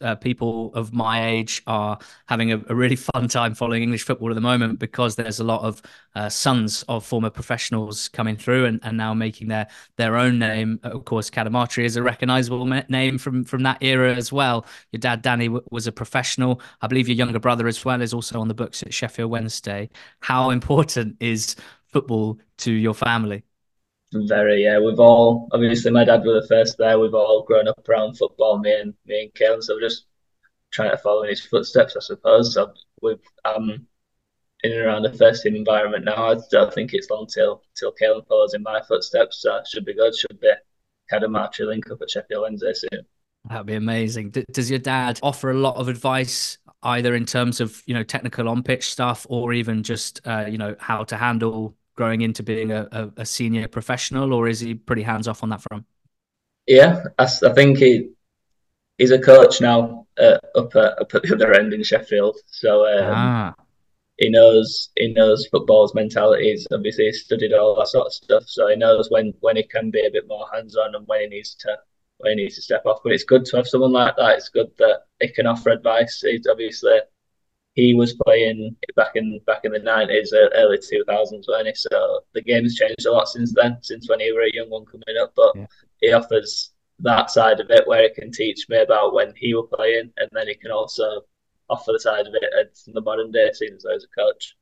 uh, 0.00 0.14
people 0.14 0.72
of 0.74 0.92
my 0.92 1.26
age 1.26 1.62
are 1.66 1.98
having 2.26 2.52
a, 2.52 2.62
a, 2.68 2.74
really 2.74 2.96
fun 2.96 3.28
time 3.28 3.54
following 3.54 3.82
English 3.82 4.02
football 4.02 4.30
at 4.30 4.34
the 4.34 4.40
moment 4.40 4.78
because 4.78 5.16
there's 5.16 5.40
a 5.40 5.44
lot 5.44 5.62
of 5.62 5.82
uh, 6.14 6.28
sons 6.28 6.82
of 6.88 7.04
former 7.04 7.30
professionals 7.30 8.08
coming 8.08 8.36
through 8.36 8.64
and, 8.64 8.80
and 8.82 8.96
now 8.96 9.12
making 9.14 9.48
their 9.48 9.66
their 9.96 10.16
own 10.16 10.38
name. 10.38 10.80
Of 10.82 11.04
course, 11.04 11.30
Cadamarteri 11.30 11.84
is 11.84 11.96
a 11.96 12.02
recognisable 12.02 12.64
name 12.88 13.18
from 13.18 13.44
from 13.44 13.62
that 13.64 13.78
era 13.80 14.14
as 14.14 14.32
well. 14.32 14.66
Your 14.92 15.00
dad 15.00 15.22
Danny 15.22 15.46
w- 15.46 15.64
was 15.70 15.86
a 15.86 15.92
professional. 15.92 16.60
I 16.80 16.86
believe 16.86 17.08
your 17.08 17.16
younger 17.16 17.40
brother 17.40 17.66
as 17.66 17.84
well 17.84 18.00
is 18.00 18.14
also 18.14 18.40
on 18.40 18.48
the 18.48 18.54
books 18.54 18.82
at 18.82 18.94
Sheffield 18.94 19.30
Wednesday. 19.30 19.90
How 20.20 20.50
important 20.50 21.16
is 21.20 21.56
football 21.88 22.38
to 22.58 22.72
your 22.72 22.94
family? 22.94 23.44
Very, 24.12 24.64
yeah. 24.64 24.80
We've 24.80 24.98
all 24.98 25.48
obviously 25.52 25.92
my 25.92 26.04
dad 26.04 26.24
was 26.24 26.42
the 26.42 26.48
first 26.48 26.78
there. 26.78 26.98
We've 26.98 27.14
all 27.14 27.44
grown 27.44 27.68
up 27.68 27.88
around 27.88 28.16
football, 28.16 28.58
me 28.58 28.74
and 28.74 28.94
me 29.06 29.22
and 29.22 29.34
Kalen. 29.34 29.62
So 29.62 29.74
we're 29.74 29.80
just 29.80 30.06
trying 30.72 30.90
to 30.90 30.98
follow 30.98 31.22
in 31.22 31.30
his 31.30 31.40
footsteps, 31.40 31.96
I 31.96 32.00
suppose. 32.00 32.54
So 32.54 32.72
we've 33.02 33.20
um 33.44 33.86
in 34.62 34.72
and 34.72 34.80
around 34.80 35.02
the 35.02 35.12
first 35.12 35.42
team 35.42 35.54
environment 35.54 36.04
now. 36.04 36.32
I 36.32 36.36
don't 36.50 36.74
think 36.74 36.92
it's 36.92 37.08
long 37.08 37.26
till 37.26 37.62
till 37.76 37.92
Kalen 38.00 38.26
follows 38.26 38.54
in 38.54 38.62
my 38.62 38.80
footsteps. 38.82 39.42
So 39.42 39.60
should 39.70 39.84
be 39.84 39.94
good. 39.94 40.14
Should 40.16 40.40
be 40.40 40.50
kind 41.08 41.22
a 41.22 41.28
march 41.28 41.60
a 41.60 41.64
link 41.64 41.90
up 41.90 42.02
at 42.02 42.10
Sheffield 42.10 42.42
Wednesday 42.42 42.72
soon. 42.72 43.06
That'd 43.48 43.66
be 43.66 43.74
amazing. 43.74 44.30
D- 44.30 44.44
does 44.52 44.68
your 44.68 44.78
dad 44.80 45.18
offer 45.22 45.50
a 45.50 45.54
lot 45.54 45.76
of 45.76 45.88
advice, 45.88 46.58
either 46.82 47.14
in 47.14 47.26
terms 47.26 47.60
of 47.60 47.80
you 47.86 47.94
know 47.94 48.02
technical 48.02 48.48
on 48.48 48.62
pitch 48.64 48.90
stuff, 48.90 49.24
or 49.28 49.52
even 49.52 49.84
just 49.84 50.20
uh, 50.26 50.46
you 50.48 50.58
know 50.58 50.74
how 50.80 51.04
to 51.04 51.16
handle 51.16 51.76
growing 52.00 52.22
into 52.22 52.42
being 52.42 52.72
a, 52.72 52.88
a, 52.92 53.10
a 53.18 53.26
senior 53.26 53.68
professional, 53.68 54.32
or 54.32 54.48
is 54.48 54.58
he 54.58 54.74
pretty 54.74 55.02
hands 55.02 55.28
off 55.28 55.42
on 55.42 55.50
that 55.50 55.60
front? 55.60 55.84
Yeah, 56.66 57.02
I, 57.18 57.24
I 57.24 57.52
think 57.52 57.76
he 57.76 58.12
he's 58.96 59.10
a 59.10 59.18
coach 59.18 59.60
now 59.60 60.06
uh, 60.18 60.38
up 60.54 60.74
at 60.76 60.98
up 60.98 61.14
at 61.14 61.22
the 61.24 61.34
other 61.34 61.52
end 61.52 61.74
in 61.74 61.82
Sheffield, 61.82 62.38
so 62.46 62.86
um, 62.86 63.12
ah. 63.14 63.54
he 64.16 64.30
knows 64.30 64.88
he 64.96 65.12
knows 65.12 65.46
football's 65.48 65.94
mentalities. 65.94 66.66
Obviously, 66.72 67.04
he 67.04 67.12
studied 67.12 67.52
all 67.52 67.76
that 67.76 67.88
sort 67.88 68.06
of 68.06 68.14
stuff, 68.14 68.44
so 68.46 68.68
he 68.68 68.76
knows 68.76 69.10
when 69.10 69.34
when 69.40 69.56
he 69.56 69.62
can 69.62 69.90
be 69.90 70.06
a 70.06 70.10
bit 70.10 70.26
more 70.26 70.46
hands 70.54 70.76
on 70.78 70.94
and 70.94 71.06
when 71.06 71.20
he 71.20 71.26
needs 71.26 71.54
to 71.56 71.76
when 72.16 72.38
he 72.38 72.44
needs 72.44 72.54
to 72.54 72.62
step 72.62 72.86
off. 72.86 73.00
But 73.04 73.12
it's 73.12 73.24
good 73.24 73.44
to 73.44 73.58
have 73.58 73.68
someone 73.68 73.92
like 73.92 74.16
that. 74.16 74.38
It's 74.38 74.48
good 74.48 74.70
that 74.78 75.00
he 75.20 75.28
can 75.28 75.46
offer 75.46 75.68
advice. 75.68 76.22
He's 76.22 76.46
obviously 76.50 76.98
he 77.80 77.94
was 77.94 78.14
playing 78.24 78.76
back 78.94 79.12
in 79.14 79.40
back 79.46 79.60
in 79.64 79.72
the 79.72 79.78
nineties, 79.78 80.32
uh, 80.32 80.48
early 80.54 80.78
two 80.78 81.02
thousands, 81.06 81.48
when 81.48 81.66
he? 81.66 81.72
So 81.74 82.20
the 82.34 82.42
game's 82.42 82.76
changed 82.76 83.06
a 83.06 83.12
lot 83.12 83.28
since 83.28 83.52
then, 83.54 83.78
since 83.82 84.08
when 84.08 84.20
he 84.20 84.30
was 84.32 84.50
a 84.52 84.56
young 84.56 84.70
one 84.70 84.84
coming 84.84 85.20
up. 85.20 85.32
But 85.34 85.52
yeah. 85.56 85.66
he 86.00 86.12
offers 86.12 86.72
that 87.00 87.30
side 87.30 87.60
of 87.60 87.70
it 87.70 87.88
where 87.88 88.02
he 88.02 88.10
can 88.10 88.30
teach 88.30 88.66
me 88.68 88.78
about 88.78 89.14
when 89.14 89.32
he 89.36 89.54
was 89.54 89.68
playing, 89.72 90.12
and 90.18 90.28
then 90.32 90.48
he 90.48 90.54
can 90.54 90.70
also 90.70 91.22
offer 91.68 91.92
the 91.92 92.00
side 92.00 92.26
of 92.26 92.34
it 92.34 92.50
at 92.60 92.76
the 92.92 93.00
modern 93.00 93.30
day, 93.30 93.50
seeing 93.54 93.74
as 93.74 93.84
a 93.84 94.20
coach. 94.20 94.56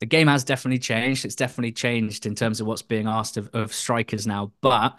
The 0.00 0.06
game 0.06 0.28
has 0.28 0.44
definitely 0.44 0.80
changed. 0.80 1.24
It's 1.24 1.36
definitely 1.36 1.72
changed 1.72 2.26
in 2.26 2.34
terms 2.34 2.60
of 2.60 2.66
what's 2.66 2.82
being 2.82 3.06
asked 3.06 3.36
of, 3.36 3.48
of 3.52 3.72
strikers 3.72 4.26
now. 4.26 4.52
But 4.60 4.98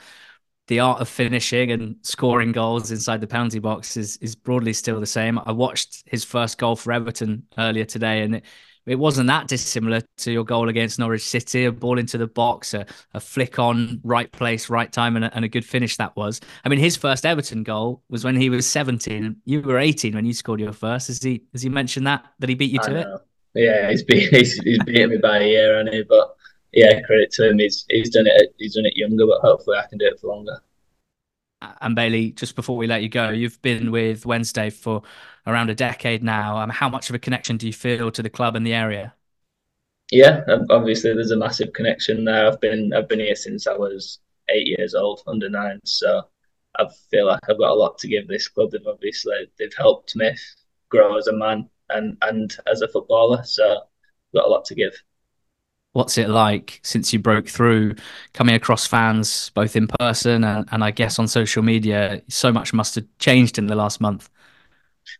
the 0.68 0.80
art 0.80 1.02
of 1.02 1.10
finishing 1.10 1.72
and 1.72 1.98
scoring 2.02 2.52
goals 2.52 2.92
inside 2.92 3.22
the 3.22 3.28
penalty 3.28 3.60
box 3.60 3.98
is 3.98 4.18
is 4.18 4.36
broadly 4.36 4.74
still 4.74 5.00
the 5.00 5.06
same. 5.06 5.40
I 5.46 5.52
watched 5.52 6.04
his 6.06 6.24
first 6.24 6.58
goal 6.58 6.76
for 6.76 6.94
Everton 6.94 7.44
earlier 7.58 7.86
today, 7.86 8.22
and 8.22 8.36
it, 8.36 8.46
it 8.86 8.96
wasn't 8.96 9.28
that 9.28 9.48
dissimilar 9.48 10.02
to 10.18 10.32
your 10.32 10.44
goal 10.44 10.70
against 10.70 11.00
Norwich 11.00 11.24
City. 11.24 11.66
A 11.66 11.72
ball 11.72 12.00
into 12.00 12.18
the 12.18 12.28
box, 12.28 12.74
a, 12.74 12.86
a 13.14 13.20
flick 13.20 13.60
on, 13.60 14.00
right 14.04 14.32
place, 14.32 14.70
right 14.70 14.92
time, 14.92 15.16
and 15.16 15.26
a, 15.26 15.36
and 15.36 15.44
a 15.44 15.50
good 15.50 15.66
finish 15.66 15.98
that 15.98 16.16
was. 16.16 16.40
I 16.64 16.70
mean, 16.70 16.80
his 16.80 16.96
first 16.96 17.26
Everton 17.26 17.64
goal 17.64 18.02
was 18.10 18.24
when 18.24 18.36
he 18.36 18.50
was 18.50 18.66
17. 18.70 19.38
You 19.46 19.62
were 19.62 19.80
18 19.80 20.16
when 20.16 20.26
you 20.26 20.34
scored 20.34 20.62
your 20.62 20.74
first. 20.74 21.08
Has 21.08 21.22
he 21.22 21.44
has 21.52 21.62
he 21.62 21.70
mentioned 21.70 22.08
that 22.08 22.26
that 22.40 22.50
he 22.50 22.56
beat 22.56 22.72
you 22.72 22.80
to 22.80 22.96
it? 22.96 23.08
Yeah, 23.54 23.90
he's 23.90 24.04
beat 24.04 24.30
he's, 24.34 24.54
he's 24.60 24.84
beaten 24.84 25.10
me 25.10 25.18
by 25.18 25.40
a 25.40 25.48
year, 25.48 25.80
on 25.80 25.90
it, 25.90 26.08
but 26.08 26.36
yeah, 26.74 27.02
credit 27.02 27.32
to 27.34 27.50
him. 27.50 27.60
He's 27.60 27.86
he's 27.90 28.10
done 28.10 28.28
it. 28.28 28.54
He's 28.58 28.76
done 28.76 28.86
it 28.86 28.96
younger, 28.96 29.26
but 29.26 29.42
hopefully 29.42 29.78
I 29.78 29.88
can 29.88 29.98
do 29.98 30.06
it 30.06 30.20
for 30.20 30.28
longer. 30.28 30.60
And 31.82 31.96
Bailey, 31.96 32.32
just 32.32 32.56
before 32.56 32.76
we 32.76 32.88
let 32.88 33.04
you 33.04 33.10
go, 33.10 33.30
you've 33.30 33.62
been 33.62 33.92
with 33.92 34.26
Wednesday 34.26 34.70
for 34.70 35.02
around 35.48 35.70
a 35.70 35.76
decade 35.76 36.22
now. 36.22 36.58
Um, 36.58 36.70
how 36.70 36.90
much 36.90 37.10
of 37.10 37.16
a 37.16 37.20
connection 37.20 37.56
do 37.58 37.68
you 37.68 37.74
feel 37.74 38.12
to 38.12 38.22
the 38.22 38.30
club 38.30 38.56
and 38.56 38.66
the 38.68 38.74
area? 38.74 39.14
Yeah, 40.12 40.44
obviously 40.70 41.14
there's 41.14 41.32
a 41.32 41.38
massive 41.38 41.74
connection 41.74 42.26
there. 42.26 42.48
I've 42.48 42.60
been 42.60 42.94
I've 42.94 43.08
been 43.08 43.20
here 43.20 43.36
since 43.36 43.66
I 43.66 43.74
was 43.74 44.20
eight 44.50 44.68
years 44.68 44.94
old, 44.94 45.22
under 45.26 45.50
nine. 45.50 45.80
So 45.86 46.24
I 46.78 46.88
feel 47.10 47.28
like 47.28 47.40
I've 47.50 47.60
got 47.60 47.72
a 47.72 47.76
lot 47.76 47.98
to 48.00 48.08
give 48.08 48.28
this 48.28 48.48
club. 48.48 48.72
They've 48.72 48.86
obviously 48.86 49.50
they've 49.58 49.74
helped 49.78 50.16
me 50.16 50.36
grow 50.90 51.18
as 51.18 51.28
a 51.28 51.34
man 51.34 51.70
and 51.90 52.18
and 52.22 52.56
as 52.68 52.82
a 52.82 52.88
footballer. 52.90 53.44
So 53.44 53.64
I've 53.72 54.34
got 54.36 54.46
a 54.46 54.50
lot 54.50 54.66
to 54.66 54.76
give 54.76 54.94
what's 55.94 56.18
it 56.18 56.30
like 56.30 56.80
since 56.84 57.14
you 57.14 57.20
broke 57.20 57.48
through 57.48 57.96
coming 58.34 58.56
across 58.56 58.86
fans 58.86 59.52
both 59.52 59.76
in 59.76 59.88
person 60.00 60.44
and, 60.44 60.68
and 60.72 60.84
I 60.84 60.92
guess 60.92 61.20
on 61.20 61.28
social 61.28 61.64
media? 61.64 62.22
So 62.28 62.52
much 62.52 62.74
must 62.74 62.96
have 62.96 63.06
changed 63.20 63.58
in 63.58 63.68
the 63.68 63.76
last 63.76 64.02
month. 64.02 64.30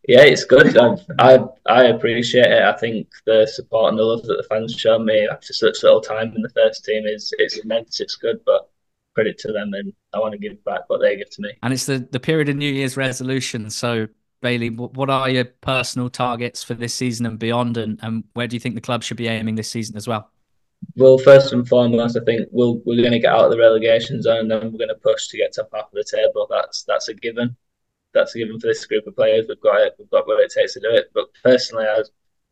Yeah, 0.08 0.24
it's 0.24 0.46
good. 0.46 0.78
I, 0.78 0.96
I, 1.20 1.40
I 1.68 1.84
appreciate 1.86 2.52
it. 2.52 2.64
I 2.64 2.74
think 2.74 3.08
the 3.26 3.46
support 3.46 3.90
and 3.90 4.00
the 4.00 4.04
love 4.04 4.24
that 4.24 4.36
the 4.36 4.44
fans 4.44 4.74
show 4.74 4.98
me 5.00 5.28
after 5.28 5.54
such 5.54 5.84
little 5.84 6.02
time 6.02 6.34
in 6.36 6.42
the 6.42 6.50
first 6.50 6.84
team 6.84 7.06
is 7.06 7.34
it's 7.38 7.58
immense. 7.58 8.00
It's 8.00 8.16
good, 8.16 8.40
but 8.46 8.70
credit 9.14 9.38
to 9.40 9.52
them, 9.52 9.74
and 9.74 9.94
I 10.14 10.20
want 10.20 10.34
to 10.34 10.38
give 10.38 10.64
back 10.64 10.82
what 10.88 11.02
they 11.02 11.18
give 11.18 11.30
to 11.32 11.42
me. 11.42 11.52
And 11.62 11.74
it's 11.74 11.86
the 11.86 12.00
the 12.00 12.20
period 12.20 12.50
of 12.50 12.56
New 12.56 12.72
Year's 12.72 12.98
resolution. 12.98 13.70
So 13.70 14.08
Bailey, 14.42 14.70
what 14.70 15.10
are 15.10 15.30
your 15.30 15.46
personal 15.46 16.10
targets 16.10 16.64
for 16.64 16.74
this 16.74 16.94
season 16.94 17.26
and 17.26 17.40
beyond, 17.40 17.78
and, 17.78 18.00
and 18.02 18.24
where 18.34 18.48
do 18.48 18.56
you 18.56 18.60
think 18.60 18.76
the 18.76 18.82
club 18.82 19.04
should 19.04 19.18
be 19.18 19.28
aiming 19.28 19.56
this 19.56 19.70
season 19.70 19.96
as 19.96 20.08
well? 20.08 20.33
Well, 20.96 21.18
first 21.18 21.54
and 21.54 21.68
foremost, 21.68 22.18
I 22.18 22.24
think 22.24 22.48
we'll, 22.52 22.82
we're 22.86 23.02
going 23.02 23.12
to 23.12 23.20
get 23.20 23.34
out 23.34 23.46
of 23.46 23.52
the 23.52 23.58
relegation 23.58 24.22
zone, 24.22 24.40
and 24.40 24.52
then 24.52 24.72
we're 24.72 24.78
going 24.78 24.90
to 24.90 24.96
push 24.96 25.28
to 25.28 25.38
get 25.38 25.54
top 25.54 25.70
half 25.74 25.86
of 25.86 25.94
the 25.94 26.04
table. 26.04 26.48
That's 26.50 26.84
that's 26.84 27.08
a 27.08 27.14
given. 27.14 27.56
That's 28.14 28.36
a 28.36 28.40
given 28.40 28.60
for 28.60 28.68
this 28.68 28.86
group 28.86 29.08
of 29.08 29.16
players. 29.16 29.46
We've 29.48 29.60
got 29.62 29.82
it. 29.82 29.96
We've 29.98 30.10
got 30.10 30.28
what 30.28 30.40
it 30.40 30.52
takes 30.52 30.74
to 30.74 30.80
do 30.80 30.92
it. 30.92 31.08
But 31.14 31.26
personally, 31.44 31.86
I 31.86 32.04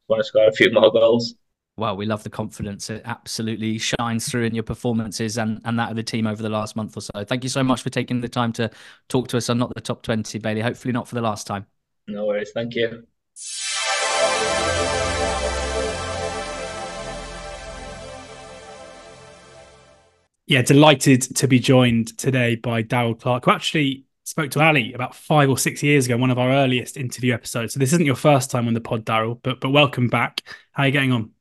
want 0.07 0.21
to 0.21 0.23
score 0.23 0.47
a 0.47 0.51
few 0.51 0.71
more 0.71 0.91
goals. 0.91 1.35
Well, 1.77 1.95
we 1.95 2.05
love 2.05 2.23
the 2.23 2.29
confidence. 2.29 2.89
It 2.89 3.01
absolutely 3.05 3.77
shines 3.77 4.29
through 4.29 4.43
in 4.43 4.53
your 4.53 4.63
performances 4.63 5.37
and, 5.37 5.61
and 5.63 5.79
that 5.79 5.89
of 5.89 5.95
the 5.95 6.03
team 6.03 6.27
over 6.27 6.43
the 6.43 6.49
last 6.49 6.75
month 6.75 6.97
or 6.97 7.01
so. 7.01 7.23
Thank 7.23 7.43
you 7.43 7.49
so 7.49 7.63
much 7.63 7.81
for 7.81 7.89
taking 7.89 8.21
the 8.21 8.29
time 8.29 8.51
to 8.53 8.69
talk 9.07 9.29
to 9.29 9.37
us 9.37 9.49
on 9.49 9.57
Not 9.57 9.73
the 9.73 9.81
Top 9.81 10.03
20, 10.03 10.37
Bailey. 10.39 10.61
Hopefully, 10.61 10.91
not 10.91 11.07
for 11.07 11.15
the 11.15 11.21
last 11.21 11.47
time. 11.47 11.65
No 12.07 12.25
worries. 12.25 12.51
Thank 12.53 12.75
you. 12.75 13.07
Yeah, 20.51 20.61
delighted 20.63 21.21
to 21.37 21.47
be 21.47 21.59
joined 21.59 22.17
today 22.17 22.55
by 22.55 22.81
Darrell 22.81 23.15
Clarke, 23.15 23.45
who 23.45 23.51
actually 23.51 24.03
spoke 24.25 24.51
to 24.51 24.59
Ali 24.61 24.91
about 24.91 25.15
five 25.15 25.49
or 25.49 25.57
six 25.57 25.81
years 25.81 26.07
ago, 26.07 26.17
one 26.17 26.29
of 26.29 26.37
our 26.37 26.51
earliest 26.51 26.97
interview 26.97 27.33
episodes. 27.33 27.73
So 27.73 27.79
this 27.79 27.93
isn't 27.93 28.05
your 28.05 28.17
first 28.17 28.51
time 28.51 28.67
on 28.67 28.73
the 28.73 28.81
pod, 28.81 29.05
Darrell, 29.05 29.35
but 29.43 29.61
but 29.61 29.69
welcome 29.69 30.09
back. 30.09 30.41
How 30.73 30.83
are 30.83 30.87
you 30.87 30.91
getting 30.91 31.13
on? 31.13 31.31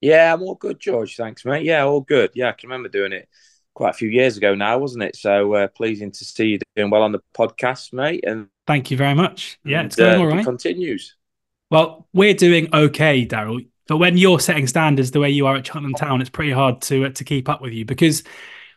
Yeah, 0.00 0.32
I'm 0.32 0.40
all 0.40 0.54
good, 0.54 0.80
George. 0.80 1.14
Thanks, 1.14 1.44
mate. 1.44 1.66
Yeah, 1.66 1.84
all 1.84 2.00
good. 2.00 2.30
Yeah, 2.32 2.48
I 2.48 2.52
can 2.52 2.70
remember 2.70 2.88
doing 2.88 3.12
it 3.12 3.28
quite 3.74 3.90
a 3.90 3.98
few 3.98 4.08
years 4.08 4.38
ago 4.38 4.54
now, 4.54 4.78
wasn't 4.78 5.02
it? 5.02 5.16
So 5.16 5.52
uh, 5.52 5.68
pleasing 5.68 6.10
to 6.10 6.24
see 6.24 6.46
you 6.46 6.58
doing 6.74 6.88
well 6.88 7.02
on 7.02 7.12
the 7.12 7.20
podcast, 7.36 7.92
mate. 7.92 8.24
And 8.26 8.48
thank 8.66 8.90
you 8.90 8.96
very 8.96 9.14
much. 9.14 9.58
Yeah, 9.62 9.82
it's 9.82 9.96
going 9.96 10.18
uh, 10.18 10.24
all 10.24 10.26
right. 10.26 10.42
continues. 10.42 11.16
Well, 11.70 12.08
we're 12.14 12.32
doing 12.32 12.74
okay, 12.74 13.26
Darrell. 13.26 13.60
But 13.88 13.96
when 13.96 14.16
you're 14.16 14.38
setting 14.38 14.66
standards 14.68 15.10
the 15.10 15.18
way 15.18 15.30
you 15.30 15.46
are 15.46 15.56
at 15.56 15.66
Cheltenham 15.66 15.94
Town, 15.94 16.20
it's 16.20 16.30
pretty 16.30 16.52
hard 16.52 16.80
to 16.82 17.06
uh, 17.06 17.08
to 17.10 17.24
keep 17.24 17.48
up 17.48 17.60
with 17.60 17.72
you 17.72 17.84
because 17.84 18.22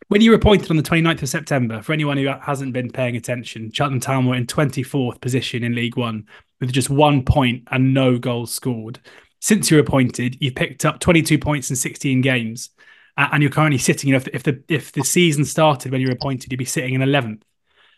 when 0.08 0.22
you 0.22 0.32
were 0.32 0.38
appointed 0.38 0.70
on 0.70 0.78
the 0.78 0.84
29th 0.84 1.22
of 1.22 1.30
September, 1.30 1.82
for 1.82 1.94
anyone 1.94 2.18
who 2.18 2.28
hasn't 2.42 2.74
been 2.74 2.92
paying 2.92 3.16
attention, 3.16 3.72
Cheltenham 3.72 4.02
Town 4.02 4.26
were 4.26 4.36
in 4.36 4.46
24th 4.46 5.22
position 5.22 5.64
in 5.64 5.76
League 5.76 5.96
One 5.96 6.28
with 6.60 6.74
just 6.74 6.90
one 6.90 7.24
point 7.24 7.64
and 7.72 7.94
no 7.94 8.18
goals 8.18 8.54
scored. 8.54 9.00
Since 9.40 9.70
you 9.70 9.78
were 9.78 9.84
appointed, 9.84 10.38
you've 10.40 10.56
picked 10.56 10.86
up 10.86 11.00
22 11.00 11.40
points 11.40 11.70
in 11.70 11.76
16 11.76 12.22
games, 12.22 12.72
uh, 13.18 13.30
and 13.32 13.42
you're 13.42 13.52
currently 13.52 13.78
sitting. 13.78 14.10
You 14.10 14.16
know, 14.16 14.18
if, 14.18 14.28
if 14.30 14.44
the 14.44 14.64
if 14.68 14.92
the 14.92 15.04
season 15.04 15.46
started 15.46 15.92
when 15.92 16.02
you 16.02 16.08
were 16.08 16.14
appointed, 16.14 16.52
you'd 16.52 16.58
be 16.58 16.66
sitting 16.66 16.94
in 16.94 17.02
11th. 17.02 17.42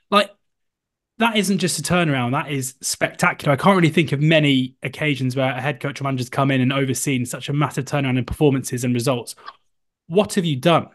Like 0.09 0.29
that 1.23 1.37
isn't 1.37 1.59
just 1.59 1.79
a 1.79 1.81
turnaround. 1.81 2.31
That 2.31 2.51
is 2.51 2.75
spectacular. 2.81 3.53
I 3.53 3.55
can't 3.55 3.75
really 3.75 3.89
think 3.89 4.11
of 4.11 4.19
many 4.19 4.75
occasions 4.83 5.35
where 5.35 5.51
a 5.51 5.61
head 5.61 5.79
coach 5.79 6.01
or 6.01 6.03
manager's 6.03 6.29
come 6.29 6.51
in 6.51 6.61
and 6.61 6.73
overseen 6.73 7.25
such 7.25 7.49
a 7.49 7.53
massive 7.53 7.85
turnaround 7.85 8.17
in 8.17 8.25
performances 8.25 8.83
and 8.83 8.93
results. 8.93 9.35
What 10.07 10.33
have 10.33 10.45
you 10.45 10.57
done? 10.57 10.89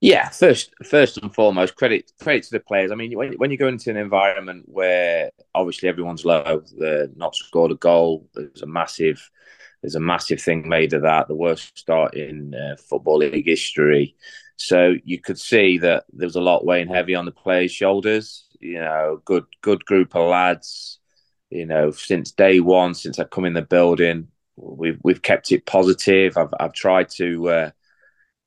Yeah, 0.00 0.30
first, 0.30 0.74
first 0.84 1.18
and 1.18 1.32
foremost, 1.32 1.76
credit 1.76 2.10
credit 2.20 2.42
to 2.44 2.50
the 2.50 2.60
players. 2.60 2.90
I 2.90 2.96
mean, 2.96 3.16
when, 3.16 3.34
when 3.34 3.52
you 3.52 3.56
go 3.56 3.68
into 3.68 3.88
an 3.90 3.96
environment 3.96 4.64
where 4.66 5.30
obviously 5.54 5.88
everyone's 5.88 6.24
low, 6.24 6.64
they're 6.76 7.08
not 7.14 7.36
scored 7.36 7.70
a 7.70 7.76
goal. 7.76 8.28
There's 8.34 8.62
a 8.62 8.66
massive, 8.66 9.30
there's 9.80 9.94
a 9.94 10.00
massive 10.00 10.42
thing 10.42 10.68
made 10.68 10.92
of 10.92 11.02
that. 11.02 11.28
The 11.28 11.36
worst 11.36 11.78
start 11.78 12.16
in 12.16 12.52
uh, 12.52 12.74
football 12.76 13.18
league 13.18 13.46
history. 13.46 14.16
So 14.56 14.94
you 15.04 15.20
could 15.20 15.38
see 15.38 15.78
that 15.78 16.04
there 16.12 16.26
was 16.26 16.36
a 16.36 16.40
lot 16.40 16.64
weighing 16.64 16.88
heavy 16.88 17.14
on 17.14 17.24
the 17.24 17.30
players' 17.30 17.70
shoulders. 17.70 18.48
You 18.62 18.78
know, 18.80 19.20
good 19.24 19.44
good 19.60 19.84
group 19.84 20.14
of 20.16 20.28
lads. 20.28 21.00
You 21.50 21.66
know, 21.66 21.90
since 21.90 22.32
day 22.32 22.60
one, 22.60 22.94
since 22.94 23.18
I 23.18 23.24
come 23.24 23.44
in 23.44 23.54
the 23.54 23.62
building, 23.62 24.28
we've 24.56 24.98
we've 25.02 25.22
kept 25.22 25.52
it 25.52 25.66
positive. 25.66 26.36
I've 26.38 26.54
I've 26.58 26.72
tried 26.72 27.10
to 27.16 27.48
uh, 27.48 27.70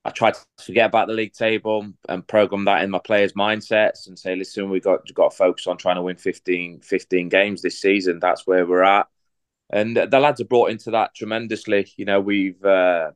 I 0.05 0.11
tried 0.11 0.35
to 0.35 0.63
forget 0.63 0.85
about 0.85 1.07
the 1.07 1.15
league 1.15 1.33
table 1.33 1.91
and 2.07 2.27
program 2.27 2.65
that 2.65 2.83
in 2.83 2.91
my 2.91 2.99
players' 2.99 3.33
mindsets 3.33 4.07
and 4.07 4.17
say, 4.17 4.35
listen, 4.35 4.69
we've 4.69 4.83
got 4.83 5.11
got 5.15 5.31
to 5.31 5.37
focus 5.37 5.65
on 5.65 5.77
trying 5.77 5.95
to 5.95 6.03
win 6.03 6.15
15, 6.15 6.81
15 6.81 7.29
games 7.29 7.61
this 7.61 7.81
season. 7.81 8.19
That's 8.19 8.45
where 8.45 8.67
we're 8.67 8.83
at. 8.83 9.07
And 9.71 9.97
the 9.97 10.19
lads 10.19 10.39
are 10.41 10.45
brought 10.45 10.69
into 10.69 10.91
that 10.91 11.15
tremendously. 11.15 11.91
You 11.97 12.05
know, 12.05 12.21
we've 12.21 12.63
uh, 12.63 13.11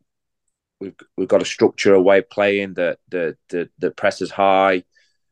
we've 0.80 0.96
we've 1.16 1.28
got 1.28 1.44
a 1.44 1.46
structure, 1.46 1.94
a 1.94 2.02
way 2.02 2.20
of 2.20 2.30
playing 2.30 2.74
that 2.74 2.98
that 3.10 3.38
that, 3.50 3.70
that 3.78 3.96
presses 3.96 4.32
high, 4.32 4.84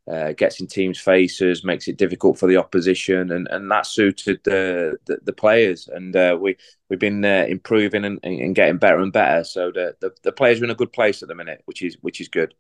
uh, 0.08 0.32
gets 0.34 0.62
in 0.62 0.68
teams' 0.68 1.00
faces, 1.00 1.64
makes 1.64 1.88
it 1.88 1.98
difficult 1.98 2.40
for 2.40 2.48
the 2.48 2.58
opposition, 2.58 3.32
and, 3.32 3.48
and 3.50 3.70
that 3.70 3.86
suited 3.86 4.40
the 4.44 4.98
the, 5.06 5.20
the 5.24 5.34
players. 5.34 5.88
And 5.88 6.16
uh, 6.16 6.38
we 6.40 6.58
we've 6.90 7.00
been 7.00 7.24
uh, 7.26 7.46
improving 7.48 8.06
and, 8.06 8.20
and 8.24 8.56
getting 8.56 8.78
better 8.78 9.00
and 9.00 9.12
better. 9.12 9.44
So 9.44 9.72
the, 9.72 9.96
the 10.00 10.12
the 10.24 10.32
players 10.32 10.62
are 10.62 10.64
in 10.64 10.70
a 10.70 10.76
good 10.76 10.94
place 10.94 11.22
at 11.22 11.28
the 11.28 11.36
minute, 11.36 11.62
which 11.66 11.82
is 11.82 11.98
which 12.02 12.22
is 12.22 12.30
good. 12.30 12.54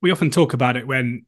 We 0.00 0.10
often 0.10 0.30
talk 0.30 0.52
about 0.52 0.76
it 0.76 0.86
when 0.86 1.26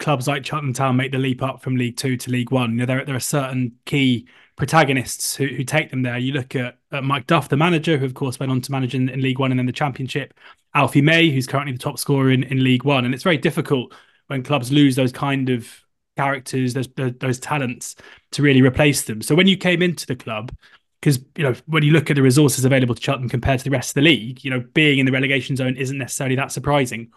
clubs 0.00 0.26
like 0.26 0.44
Cheltenham 0.44 0.72
Town 0.72 0.96
make 0.96 1.12
the 1.12 1.18
leap 1.18 1.42
up 1.42 1.62
from 1.62 1.76
League 1.76 1.96
Two 1.96 2.16
to 2.16 2.30
League 2.30 2.50
One. 2.50 2.72
You 2.72 2.78
know, 2.78 2.86
there 2.86 3.04
there 3.04 3.16
are 3.16 3.20
certain 3.20 3.76
key 3.86 4.26
protagonists 4.56 5.36
who, 5.36 5.46
who 5.46 5.62
take 5.62 5.90
them 5.90 6.02
there. 6.02 6.18
You 6.18 6.32
look 6.32 6.56
at, 6.56 6.78
at, 6.90 7.04
Mike 7.04 7.26
Duff, 7.26 7.48
the 7.48 7.56
manager, 7.56 7.96
who 7.96 8.04
of 8.04 8.14
course 8.14 8.40
went 8.40 8.50
on 8.52 8.60
to 8.60 8.72
manage 8.72 8.94
in, 8.94 9.08
in, 9.08 9.22
League 9.22 9.38
One 9.38 9.52
and 9.52 9.58
then 9.58 9.66
the 9.66 9.72
Championship. 9.72 10.34
Alfie 10.74 11.00
May, 11.00 11.30
who's 11.30 11.46
currently 11.46 11.72
the 11.72 11.78
top 11.78 11.98
scorer 11.98 12.30
in, 12.30 12.42
in 12.42 12.62
League 12.62 12.84
One, 12.84 13.04
and 13.04 13.14
it's 13.14 13.22
very 13.22 13.38
difficult 13.38 13.94
when 14.30 14.42
clubs 14.42 14.70
lose 14.70 14.96
those 14.96 15.12
kind 15.12 15.50
of 15.50 15.68
characters, 16.16 16.74
those 16.74 16.88
those 16.96 17.38
talents, 17.38 17.96
to 18.32 18.42
really 18.42 18.62
replace 18.62 19.02
them. 19.02 19.22
So 19.22 19.34
when 19.34 19.46
you 19.46 19.56
came 19.56 19.82
into 19.82 20.06
the 20.06 20.16
club, 20.16 20.52
because 21.00 21.18
you 21.36 21.44
know 21.44 21.54
when 21.66 21.82
you 21.82 21.92
look 21.92 22.10
at 22.10 22.16
the 22.16 22.22
resources 22.22 22.64
available 22.64 22.94
to 22.94 23.02
Cheltenham 23.02 23.28
compared 23.28 23.58
to 23.60 23.64
the 23.64 23.70
rest 23.70 23.90
of 23.90 23.94
the 23.94 24.02
league, 24.02 24.44
you 24.44 24.50
know 24.50 24.60
being 24.74 24.98
in 24.98 25.06
the 25.06 25.12
relegation 25.12 25.56
zone 25.56 25.76
isn't 25.76 25.98
necessarily 25.98 26.36
that 26.36 26.52
surprising 26.52 27.10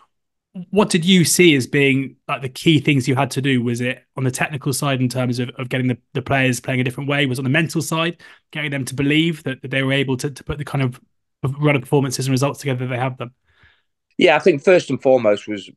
what 0.70 0.90
did 0.90 1.04
you 1.04 1.26
see 1.26 1.56
as 1.56 1.66
being 1.66 2.16
like 2.28 2.42
the 2.42 2.50
key 2.50 2.80
things 2.80 3.08
you 3.08 3.16
had 3.16 3.32
to 3.32 3.42
do? 3.42 3.64
Was 3.64 3.82
it 3.82 4.04
on 4.16 4.24
the 4.24 4.32
technical 4.32 4.72
side 4.72 5.02
in 5.02 5.10
terms 5.10 5.40
of, 5.40 5.50
of 5.58 5.68
getting 5.68 5.88
the, 5.88 5.98
the 6.14 6.22
players 6.22 6.60
playing 6.60 6.80
a 6.80 6.84
different 6.84 7.10
way? 7.10 7.26
Was 7.26 7.40
on 7.40 7.44
the 7.44 7.50
mental 7.50 7.82
side, 7.82 8.22
getting 8.52 8.70
them 8.70 8.86
to 8.86 8.94
believe 8.94 9.44
that, 9.44 9.64
that 9.64 9.72
they 9.72 9.82
were 9.82 9.94
able 9.94 10.16
to, 10.18 10.30
to 10.30 10.44
put 10.44 10.60
the 10.60 10.66
kind 10.66 10.84
of 10.84 11.02
run 11.60 11.76
of 11.76 11.82
performances 11.82 12.28
and 12.28 12.32
results 12.32 12.60
together 12.60 12.86
they 12.86 12.98
have 12.98 13.18
them? 13.18 13.34
Yeah, 14.18 14.36
I 14.36 14.40
think 14.40 14.64
first 14.64 14.92
and 14.92 15.02
foremost 15.02 15.48
was 15.48 15.72